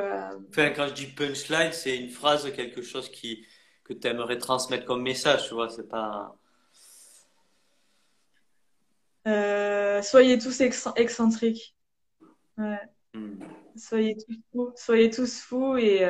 [0.51, 3.47] Enfin, quand je dis punchline, c'est une phrase, quelque chose qui,
[3.85, 6.37] que tu aimerais transmettre comme message, tu vois, c'est pas.
[10.03, 11.75] soyez tous excentriques.
[12.59, 12.79] Ouais.
[13.15, 13.39] Hmm.
[13.77, 16.05] Soyez tous fous, soyez tous fous et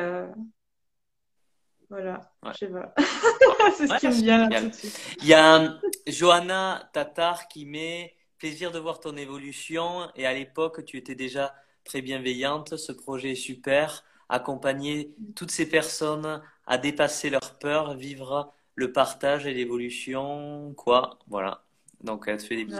[1.93, 2.21] voilà,
[2.53, 2.91] je sais pas.
[3.77, 4.99] c'est ce qui me vient tout de suite.
[5.19, 10.85] Il y a Johanna Tatar qui met plaisir de voir ton évolution et à l'époque
[10.85, 12.77] tu étais déjà très bienveillante.
[12.77, 14.03] Ce projet est super.
[14.29, 21.19] Accompagner toutes ces personnes à dépasser leurs peurs, vivre le partage et l'évolution, quoi.
[21.27, 21.63] Voilà.
[22.01, 22.79] Donc elle te fait des bisous.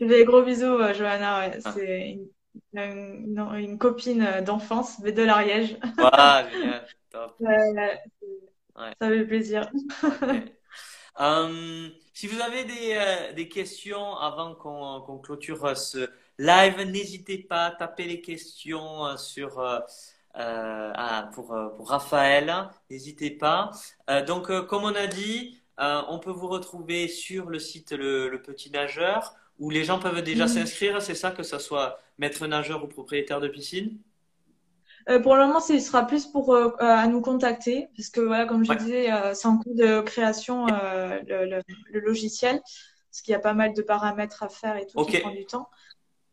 [0.00, 1.50] des gros bisous, euh, Johanna.
[1.64, 1.72] Ah.
[1.72, 2.18] C'est
[2.74, 5.76] une, copine d'enfance, de l'Ariège.
[5.98, 6.86] Voilà, génial.
[7.10, 7.36] Top.
[9.00, 9.70] Ça fait plaisir.
[11.20, 17.66] Euh, si vous avez des, euh, des questions avant qu'on clôture ce live, n'hésitez pas
[17.66, 19.62] à taper les questions euh, sur,
[21.32, 22.52] pour, pour Raphaël.
[22.90, 23.70] N'hésitez pas.
[24.26, 29.34] donc, comme on a dit, on peut vous retrouver sur le site Le, Petit Nageur
[29.58, 31.00] où les gens peuvent déjà s'inscrire.
[31.00, 33.98] C'est ça, que ce soit maître nageur ou propriétaire de piscine?
[35.08, 38.20] Euh, pour le moment, ce sera plus pour euh, euh, à nous contacter, parce que
[38.20, 41.62] voilà, comme je disais, c'est en cours de création le,
[41.92, 45.18] le, logiciel, parce qu'il y a pas mal de paramètres à faire et tout qui
[45.18, 45.68] prend du temps.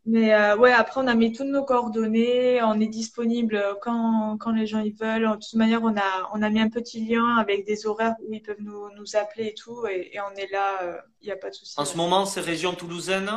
[0.06, 4.66] Mais ouais, après, on a mis toutes nos coordonnées, on est disponible quand, quand les
[4.66, 5.30] gens ils veulent.
[5.30, 8.32] De toute manière, on a, on a mis un petit lien avec des horaires où
[8.32, 11.36] ils peuvent nous, nous appeler et tout, et, et on est là, il n'y a
[11.36, 11.74] pas de souci.
[11.78, 13.30] En ce moment, c'est région toulousaine?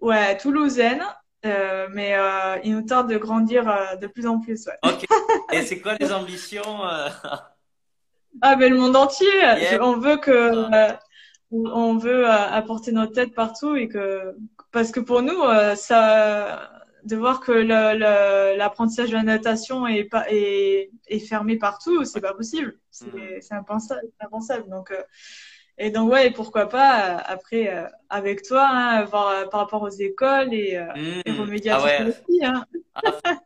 [0.00, 1.02] Ouais, toulousaine.
[1.44, 4.66] Euh, mais euh, il nous tente de grandir euh, de plus en plus.
[4.66, 4.90] Ouais.
[4.90, 5.04] Ok.
[5.52, 6.82] Et c'est quoi les ambitions
[8.42, 9.28] Ah, mais le monde entier.
[9.80, 10.98] On veut que, ah.
[11.50, 14.36] On veut apporter notre tête partout et que,
[14.72, 15.40] parce que pour nous,
[15.76, 16.70] ça,
[17.04, 22.34] de voir que l'apprentissage de la natation est pas est, est fermé partout, c'est pas
[22.34, 22.78] possible.
[22.90, 23.54] C'est mm.
[23.54, 24.68] impensable, impensable.
[24.68, 24.92] Donc
[25.78, 29.82] et donc, ouais, pourquoi pas, euh, après, euh, avec toi, hein, voir euh, par rapport
[29.82, 31.38] aux écoles et, mmh.
[31.38, 32.42] remédier à ah aussi.
[32.42, 32.64] Hein.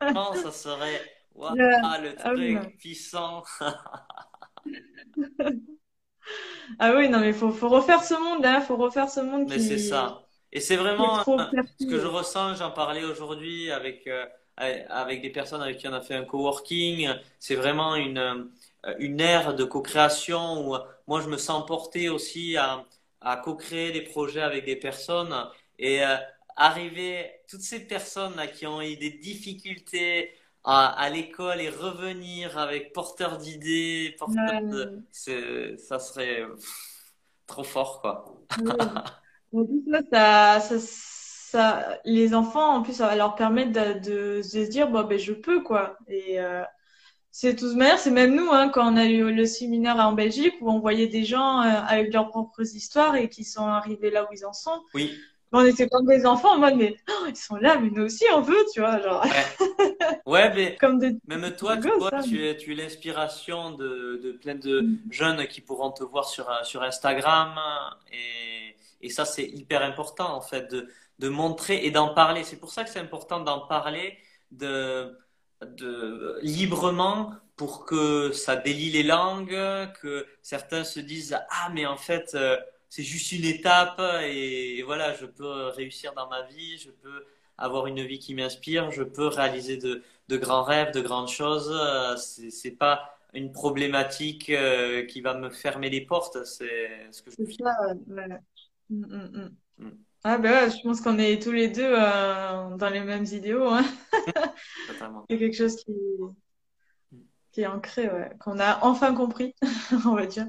[0.00, 1.00] Ah, ça serait
[1.34, 3.42] le ah truc puissant.
[6.78, 9.48] ah oui, non, mais il faut, faut refaire ce monde, hein, faut refaire ce monde
[9.48, 10.22] Mais c'est ça.
[10.52, 14.08] Et c'est vraiment ce que je ressens, j'en parlais aujourd'hui avec,
[14.56, 17.08] avec des personnes avec qui on a fait un coworking.
[17.38, 18.50] C'est vraiment une,
[18.98, 20.76] une ère de co-création où
[21.06, 22.84] moi, je me sens porté aussi à,
[23.20, 25.34] à co-créer des projets avec des personnes
[25.78, 26.16] et euh,
[26.56, 30.32] arriver, toutes ces personnes là, qui ont eu des difficultés
[30.64, 35.04] à, à l'école et revenir avec porteur d'idées, porteur de,
[35.78, 36.44] ça serait
[37.46, 38.24] trop fort, quoi.
[40.12, 44.88] ça, ça, ça, les enfants, en plus, ça va leur permettre de, de, se dire,
[44.88, 45.96] bon, ben, je peux, quoi.
[46.08, 46.62] Et, euh,
[47.32, 50.54] c'est tout manière, c'est même nous, hein, quand on a eu le séminaire en Belgique,
[50.60, 54.24] où on voyait des gens euh, avec leurs propres histoires et qui sont arrivés là
[54.24, 54.82] où ils en sont.
[54.94, 55.16] Oui.
[55.52, 58.24] On était comme des enfants en mode, mais oh, ils sont là, mais nous aussi
[58.34, 59.00] on veut, tu vois.
[59.00, 59.24] Genre.
[60.26, 64.54] Ouais, mais comme même toi, tu, vois, tu es, tu es l'inspiration de, de plein
[64.54, 64.98] de mm.
[65.10, 67.58] jeunes qui pourront te voir sur, sur Instagram.
[68.12, 70.88] Et, et ça, c'est hyper important, en fait, de,
[71.18, 72.44] de montrer et d'en parler.
[72.44, 74.18] C'est pour ça que c'est important d'en parler,
[74.52, 75.16] de
[75.66, 79.56] de, librement pour que ça délie les langues,
[80.00, 82.56] que certains se disent ah mais en fait euh,
[82.90, 87.24] c'est juste une étape et, voilà je peux réussir dans ma vie, je peux
[87.56, 91.72] avoir une vie qui m'inspire, je peux réaliser de, de, grands rêves, de grandes choses.
[92.18, 97.36] C'est pas une problématique euh, qui va me fermer les portes, c'est ce que je.
[97.62, 97.76] Ça.
[98.08, 98.28] Ouais.
[98.88, 99.90] Mm, mm, mm.
[100.24, 103.68] Ah ben ouais, je pense qu'on est tous les deux euh, dans les mêmes idéaux.
[103.68, 103.84] Hein.
[105.30, 105.94] C'est quelque chose qui,
[107.52, 109.54] qui est ancré, ouais, qu'on a enfin compris,
[110.04, 110.46] on va dire.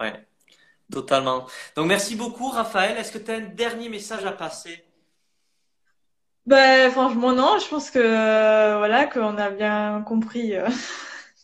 [0.00, 0.26] Ouais,
[0.92, 1.46] totalement.
[1.76, 2.96] Donc merci beaucoup Raphaël.
[2.96, 4.84] Est-ce que tu as un dernier message à passer?
[6.46, 10.68] Ben franchement non, je pense que euh, voilà qu'on a bien compris euh,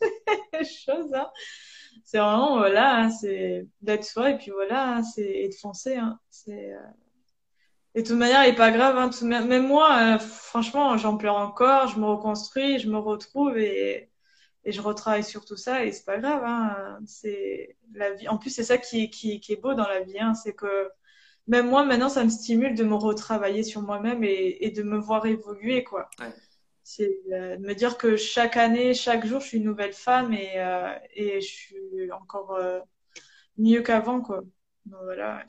[0.53, 1.13] les choses.
[1.15, 1.31] Hein.
[2.05, 5.97] C'est vraiment voilà, hein, c'est d'être soi et puis voilà, hein, c'est et de foncer.
[5.97, 6.19] Hein.
[6.31, 6.75] C'est
[7.99, 8.97] et de toute manière, il n'est pas grave.
[8.97, 9.11] Hein.
[9.23, 11.89] Même moi, euh, franchement, j'en pleure encore.
[11.89, 14.08] Je me reconstruis, je me retrouve et,
[14.69, 15.87] et je retravaille sur tout ça.
[15.87, 16.43] Et c'est pas grave.
[16.45, 16.99] Hein.
[17.07, 18.29] C'est la vie.
[18.29, 20.19] En plus, c'est ça qui, qui, qui, est beau dans la vie.
[20.21, 20.35] Hein.
[20.35, 20.91] C'est que
[21.47, 24.99] même moi, maintenant, ça me stimule de me retravailler sur moi-même et, et, de me
[24.99, 26.11] voir évoluer, quoi.
[26.83, 30.35] C'est euh, de me dire que chaque année, chaque jour, je suis une nouvelle femme
[30.35, 32.61] et, euh, et je suis encore
[33.57, 34.43] mieux qu'avant, quoi.
[34.85, 35.47] Donc, voilà.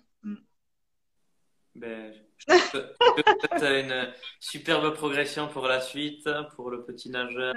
[1.75, 2.77] Ben, je te
[3.51, 7.53] souhaite une superbe progression pour la suite, pour le petit nageur,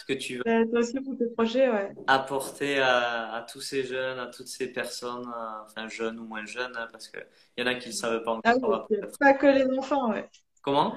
[0.00, 1.92] ce que tu veux euh, toi aussi pour tes projets, ouais.
[2.06, 5.30] apporter à, à, tous ces jeunes, à toutes ces personnes,
[5.64, 7.26] enfin jeunes ou moins jeunes, hein, parce qu'il
[7.58, 8.88] y en a qui ne savent pas encore.
[8.90, 10.28] Ah, pas que les enfants, ouais.
[10.62, 10.94] Comment?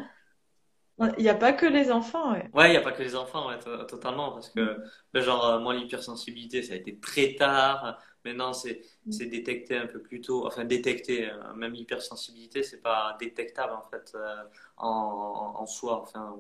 [1.18, 2.50] Il n'y a pas que les enfants, ouais.
[2.54, 4.32] Ouais, il n'y a pas que les enfants, ouais, totalement.
[4.32, 4.78] Parce que,
[5.16, 8.00] genre, euh, moi, l'hypersensibilité, ça a été très tard.
[8.24, 9.30] Maintenant, c'est mm.
[9.30, 10.46] détecté un peu plus tôt.
[10.46, 11.30] Enfin, détecté.
[11.30, 14.44] Euh, même l'hypersensibilité, c'est pas détectable, en fait, euh,
[14.78, 16.02] en, en, soi.
[16.02, 16.36] Enfin,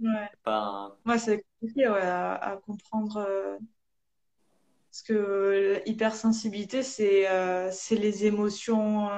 [0.00, 0.28] ouais.
[0.42, 0.96] Pas...
[1.06, 3.26] Ouais, c'est compliqué ouais, à, à, comprendre.
[4.90, 7.26] parce que l'hypersensibilité, c'est
[7.72, 9.08] c'est les émotions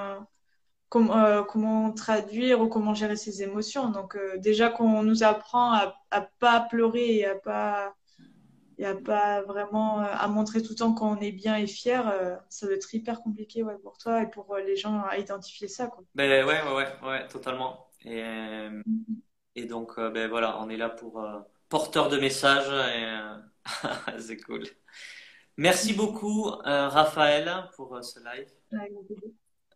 [0.97, 3.91] euh, comment traduire ou comment gérer ses émotions.
[3.91, 7.95] Donc euh, déjà qu'on nous apprend à, à pas pleurer et à pas
[8.83, 12.67] à pas vraiment euh, à montrer tout le temps qu'on est bien et fier, ça
[12.67, 15.89] doit être hyper compliqué ouais, pour toi et pour les gens à identifier ça.
[15.89, 16.05] Quoi.
[16.15, 17.87] Ben ouais, ouais, ouais, ouais totalement.
[18.05, 18.83] Et, mm-hmm.
[19.59, 21.25] Et donc ben voilà, on est là pour
[21.69, 23.19] porteur de messages et
[24.19, 24.65] c'est cool.
[25.57, 28.49] Merci beaucoup Raphaël pour ce live.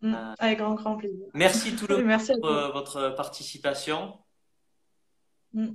[0.03, 0.15] Mm.
[0.15, 1.27] Euh, avec grand, grand plaisir.
[1.33, 4.19] Merci tout le monde pour euh, votre participation.
[5.55, 5.69] Mm.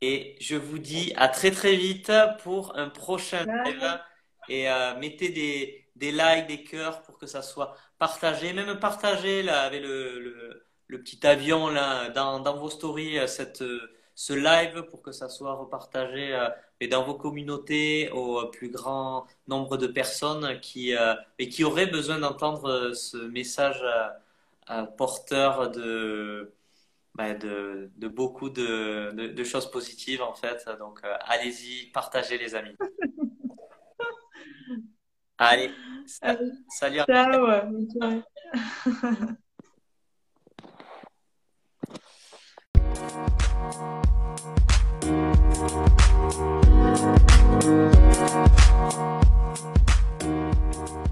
[0.00, 4.00] Et je vous dis à très très vite pour un prochain live.
[4.48, 8.52] Et euh, mettez des, des likes, des cœurs pour que ça soit partagé.
[8.52, 13.64] Même partagé là, avec le, le, le petit avion là, dans, dans vos stories cette,
[14.14, 16.36] ce live pour que ça soit repartagé
[16.82, 21.86] et dans vos communautés au plus grand nombre de personnes qui, euh, et qui auraient
[21.86, 23.80] besoin d'entendre euh, ce message
[24.70, 26.52] euh, porteur de,
[27.14, 30.68] bah, de, de, beaucoup de, de, choses positives en fait.
[30.80, 32.76] Donc allez-y, partagez les amis.
[35.38, 35.70] Allez,
[36.06, 36.52] salut.
[43.72, 44.06] Thank
[51.06, 51.11] you.